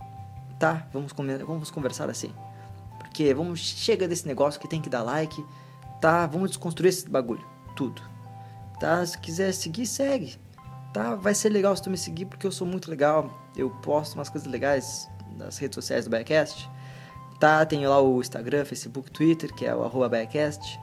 Tá? 0.57 0.87
Vamos, 0.93 1.11
vamos 1.45 1.69
conversar 1.69 2.09
assim. 2.09 2.33
Porque 2.97 3.33
vamos 3.33 3.59
chega 3.59 4.07
desse 4.07 4.25
negócio 4.25 4.57
que 4.57 4.69
tem 4.69 4.81
que 4.81 4.89
dar 4.89 5.03
like, 5.03 5.43
tá? 5.99 6.25
Vamos 6.27 6.51
desconstruir 6.51 6.87
esse 6.87 7.09
bagulho, 7.09 7.45
tudo. 7.75 8.01
Tá? 8.79 9.05
Se 9.05 9.17
quiser 9.17 9.51
seguir, 9.51 9.85
segue 9.85 10.41
tá, 10.93 11.15
vai 11.15 11.33
ser 11.33 11.49
legal 11.49 11.75
se 11.75 11.81
tu 11.81 11.89
me 11.89 11.97
seguir 11.97 12.25
porque 12.25 12.45
eu 12.45 12.51
sou 12.51 12.67
muito 12.67 12.89
legal. 12.89 13.51
Eu 13.55 13.69
posto 13.69 14.15
umas 14.15 14.29
coisas 14.29 14.49
legais 14.49 15.09
nas 15.35 15.57
redes 15.57 15.75
sociais 15.75 16.05
do 16.05 16.11
Biacast. 16.11 16.69
Tá, 17.39 17.65
tenho 17.65 17.89
lá 17.89 18.01
o 18.01 18.21
Instagram, 18.21 18.63
Facebook, 18.63 19.11
Twitter, 19.11 19.53
que 19.53 19.65
é 19.65 19.75
o 19.75 19.83
arroba 19.83 20.07
Biacast. 20.07 20.79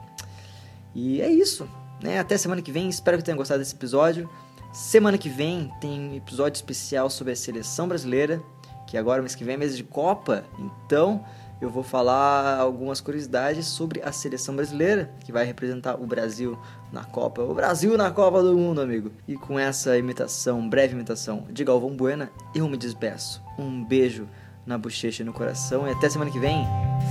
E 0.93 1.21
é 1.21 1.29
isso, 1.29 1.67
né? 2.03 2.19
Até 2.19 2.37
semana 2.37 2.61
que 2.61 2.71
vem, 2.71 2.89
espero 2.89 3.17
que 3.17 3.23
tenham 3.23 3.37
gostado 3.37 3.59
desse 3.59 3.73
episódio. 3.73 4.29
Semana 4.73 5.17
que 5.17 5.29
vem 5.29 5.71
tem 5.79 6.11
um 6.11 6.15
episódio 6.15 6.57
especial 6.57 7.09
sobre 7.09 7.33
a 7.33 7.35
seleção 7.35 7.87
brasileira, 7.87 8.41
que 8.87 8.97
agora 8.97 9.21
mês 9.21 9.35
que 9.35 9.43
vem 9.43 9.55
é 9.55 9.57
mês 9.57 9.75
de 9.75 9.83
Copa, 9.83 10.43
então 10.59 11.25
eu 11.61 11.69
vou 11.69 11.83
falar 11.83 12.57
algumas 12.57 12.99
curiosidades 12.99 13.67
sobre 13.67 14.01
a 14.01 14.11
seleção 14.11 14.55
brasileira, 14.55 15.11
que 15.23 15.31
vai 15.31 15.45
representar 15.45 16.01
o 16.01 16.07
Brasil 16.07 16.57
na 16.91 17.03
Copa. 17.03 17.43
O 17.43 17.53
Brasil 17.53 17.95
na 17.95 18.09
Copa 18.09 18.41
do 18.41 18.57
Mundo, 18.57 18.81
amigo. 18.81 19.11
E 19.27 19.35
com 19.35 19.59
essa 19.59 19.97
imitação, 19.97 20.67
breve 20.67 20.93
imitação 20.93 21.45
de 21.51 21.63
Galvão 21.63 21.95
Buena, 21.95 22.31
eu 22.55 22.67
me 22.67 22.77
despeço. 22.77 23.41
Um 23.59 23.83
beijo 23.83 24.27
na 24.65 24.77
bochecha 24.77 25.21
e 25.21 25.25
no 25.25 25.33
coração 25.33 25.87
e 25.87 25.91
até 25.91 26.09
semana 26.09 26.31
que 26.31 26.39
vem. 26.39 26.65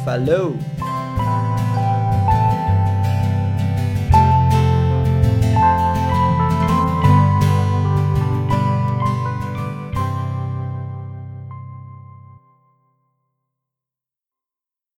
Falou! 0.05 0.55